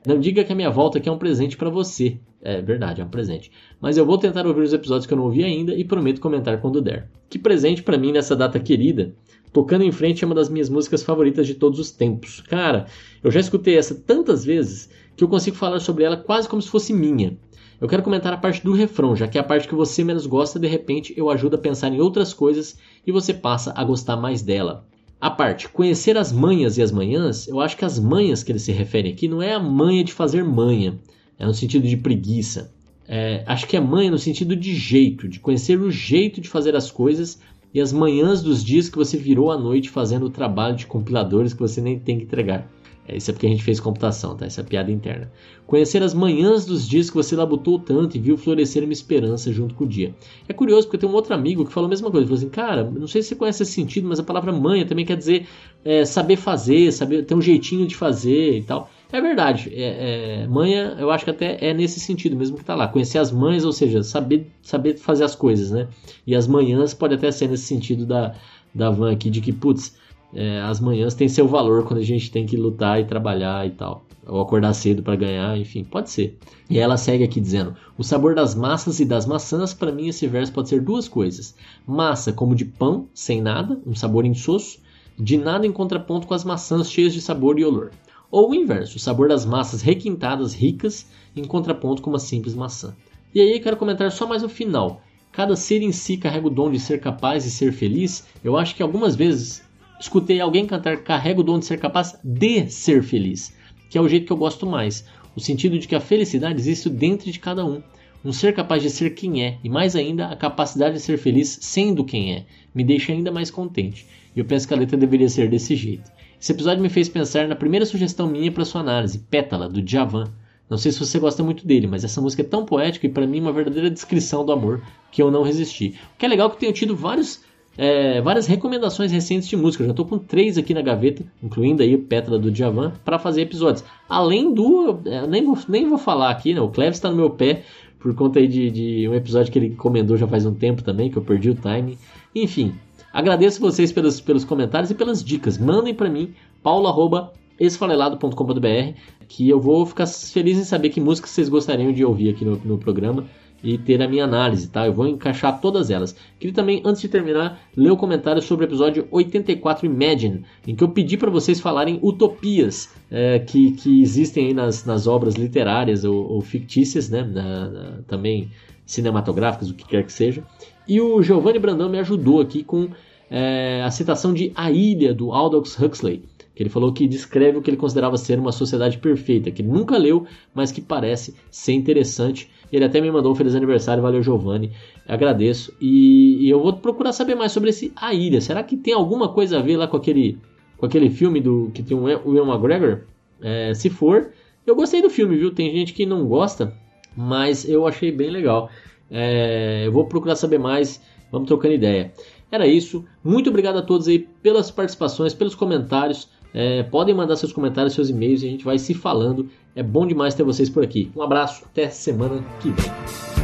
[0.06, 2.18] Não diga que a minha volta aqui é um presente para você.
[2.42, 3.50] É verdade, é um presente.
[3.80, 6.60] Mas eu vou tentar ouvir os episódios que eu não ouvi ainda e prometo comentar
[6.60, 7.08] quando der.
[7.30, 9.14] Que presente para mim nessa data querida
[9.54, 12.40] Tocando em Frente é uma das minhas músicas favoritas de todos os tempos.
[12.40, 12.86] Cara,
[13.22, 16.68] eu já escutei essa tantas vezes que eu consigo falar sobre ela quase como se
[16.68, 17.38] fosse minha.
[17.84, 20.24] Eu quero comentar a parte do refrão, já que é a parte que você menos
[20.24, 24.16] gosta, de repente eu ajudo a pensar em outras coisas e você passa a gostar
[24.16, 24.86] mais dela.
[25.20, 28.58] A parte conhecer as manhas e as manhãs, eu acho que as manhas que ele
[28.58, 30.98] se refere aqui não é a manha de fazer manha,
[31.38, 32.72] é no sentido de preguiça.
[33.06, 36.74] É, acho que é manha no sentido de jeito, de conhecer o jeito de fazer
[36.74, 37.38] as coisas
[37.74, 41.52] e as manhãs dos dias que você virou à noite fazendo o trabalho de compiladores
[41.52, 42.66] que você nem tem que entregar.
[43.06, 44.46] É, isso é porque a gente fez computação, tá?
[44.46, 45.30] Essa é piada interna.
[45.66, 49.74] Conhecer as manhãs dos dias que você labutou tanto e viu florescer uma esperança junto
[49.74, 50.14] com o dia.
[50.48, 52.26] É curioso porque tem um outro amigo que falou a mesma coisa.
[52.26, 55.04] Falou assim, cara, não sei se você conhece esse sentido, mas a palavra manha também
[55.04, 55.46] quer dizer
[55.84, 58.90] é, saber fazer, saber ter um jeitinho de fazer e tal.
[59.12, 59.70] É verdade.
[59.72, 62.88] É, é, manha, eu acho que até é nesse sentido mesmo que tá lá.
[62.88, 65.88] Conhecer as mães, ou seja, saber, saber fazer as coisas, né?
[66.26, 68.34] E as manhãs pode até ser nesse sentido da,
[68.74, 69.94] da van aqui, de que, putz,
[70.34, 73.70] é, as manhãs têm seu valor quando a gente tem que lutar e trabalhar e
[73.70, 74.04] tal.
[74.26, 76.38] Ou acordar cedo para ganhar, enfim, pode ser.
[76.68, 80.26] E ela segue aqui dizendo: O sabor das massas e das maçãs, para mim, esse
[80.26, 81.54] verso pode ser duas coisas:
[81.86, 84.78] massa como de pão, sem nada, um sabor insosso,
[85.18, 87.90] de nada em contraponto com as maçãs cheias de sabor e olor.
[88.30, 91.06] Ou o inverso, o sabor das massas requintadas, ricas,
[91.36, 92.96] em contraponto com uma simples maçã.
[93.34, 95.02] E aí quero comentar só mais o final.
[95.30, 98.24] Cada ser em si carrega o dom de ser capaz e ser feliz.
[98.42, 99.63] Eu acho que algumas vezes
[99.98, 103.54] escutei alguém cantar Carrega o dom de ser capaz de ser feliz,
[103.88, 105.04] que é o jeito que eu gosto mais.
[105.36, 107.82] O sentido de que a felicidade existe dentro de cada um.
[108.24, 111.58] Um ser capaz de ser quem é, e mais ainda, a capacidade de ser feliz
[111.60, 114.06] sendo quem é, me deixa ainda mais contente.
[114.34, 116.10] E eu penso que a letra deveria ser desse jeito.
[116.40, 120.32] Esse episódio me fez pensar na primeira sugestão minha para sua análise, Pétala, do Djavan.
[120.68, 123.26] Não sei se você gosta muito dele, mas essa música é tão poética e para
[123.26, 124.82] mim uma verdadeira descrição do amor
[125.12, 125.98] que eu não resisti.
[126.14, 127.43] O que é legal é que tenho tido vários
[127.76, 129.82] é, várias recomendações recentes de música.
[129.82, 133.42] Eu já estou com três aqui na gaveta, incluindo aí Petra do Djavan, para fazer
[133.42, 133.84] episódios.
[134.08, 135.00] Além do.
[135.04, 136.60] É, nem, vou, nem vou falar aqui, né?
[136.60, 137.64] O Cleves está no meu pé
[137.98, 141.10] por conta aí de, de, um episódio que ele encomendou já faz um tempo também,
[141.10, 141.98] que eu perdi o time.
[142.34, 142.74] Enfim,
[143.10, 145.56] agradeço vocês pelos, pelos comentários e pelas dicas.
[145.56, 151.90] Mandem para mim, paulo.esfalelado.com.br, que eu vou ficar feliz em saber que músicas vocês gostariam
[151.92, 153.24] de ouvir aqui no, no programa
[153.64, 154.86] e ter a minha análise, tá?
[154.86, 156.14] Eu vou encaixar todas elas.
[156.38, 160.84] Queria também, antes de terminar, ler o comentário sobre o episódio 84 Imagine, em que
[160.84, 166.04] eu pedi para vocês falarem utopias é, que, que existem aí nas, nas obras literárias
[166.04, 167.22] ou, ou fictícias, né?
[167.22, 168.50] Na, na, também
[168.84, 170.44] cinematográficas, o que quer que seja.
[170.86, 172.90] E o Giovanni Brandão me ajudou aqui com
[173.30, 176.22] é, a citação de A Ilha, do Aldous Huxley
[176.54, 179.70] que ele falou que descreve o que ele considerava ser uma sociedade perfeita, que ele
[179.70, 182.48] nunca leu, mas que parece ser interessante.
[182.74, 184.72] Ele até me mandou um feliz aniversário, valeu Giovanni,
[185.06, 185.72] agradeço.
[185.80, 188.40] E, e, eu vou procurar saber mais sobre esse A Ilha.
[188.40, 190.38] Será que tem alguma coisa a ver lá com aquele,
[190.76, 193.02] com aquele filme do que tem o Will McGregor?
[193.40, 194.32] É, se for,
[194.66, 195.54] eu gostei do filme, viu?
[195.54, 196.74] Tem gente que não gosta,
[197.16, 198.68] mas eu achei bem legal.
[199.08, 201.00] É, eu vou procurar saber mais,
[201.30, 202.12] vamos trocando ideia.
[202.50, 203.04] Era isso.
[203.22, 206.28] Muito obrigado a todos aí pelas participações, pelos comentários.
[206.54, 209.50] É, podem mandar seus comentários, seus e-mails e a gente vai se falando.
[209.74, 211.10] É bom demais ter vocês por aqui.
[211.16, 213.43] Um abraço, até semana que vem.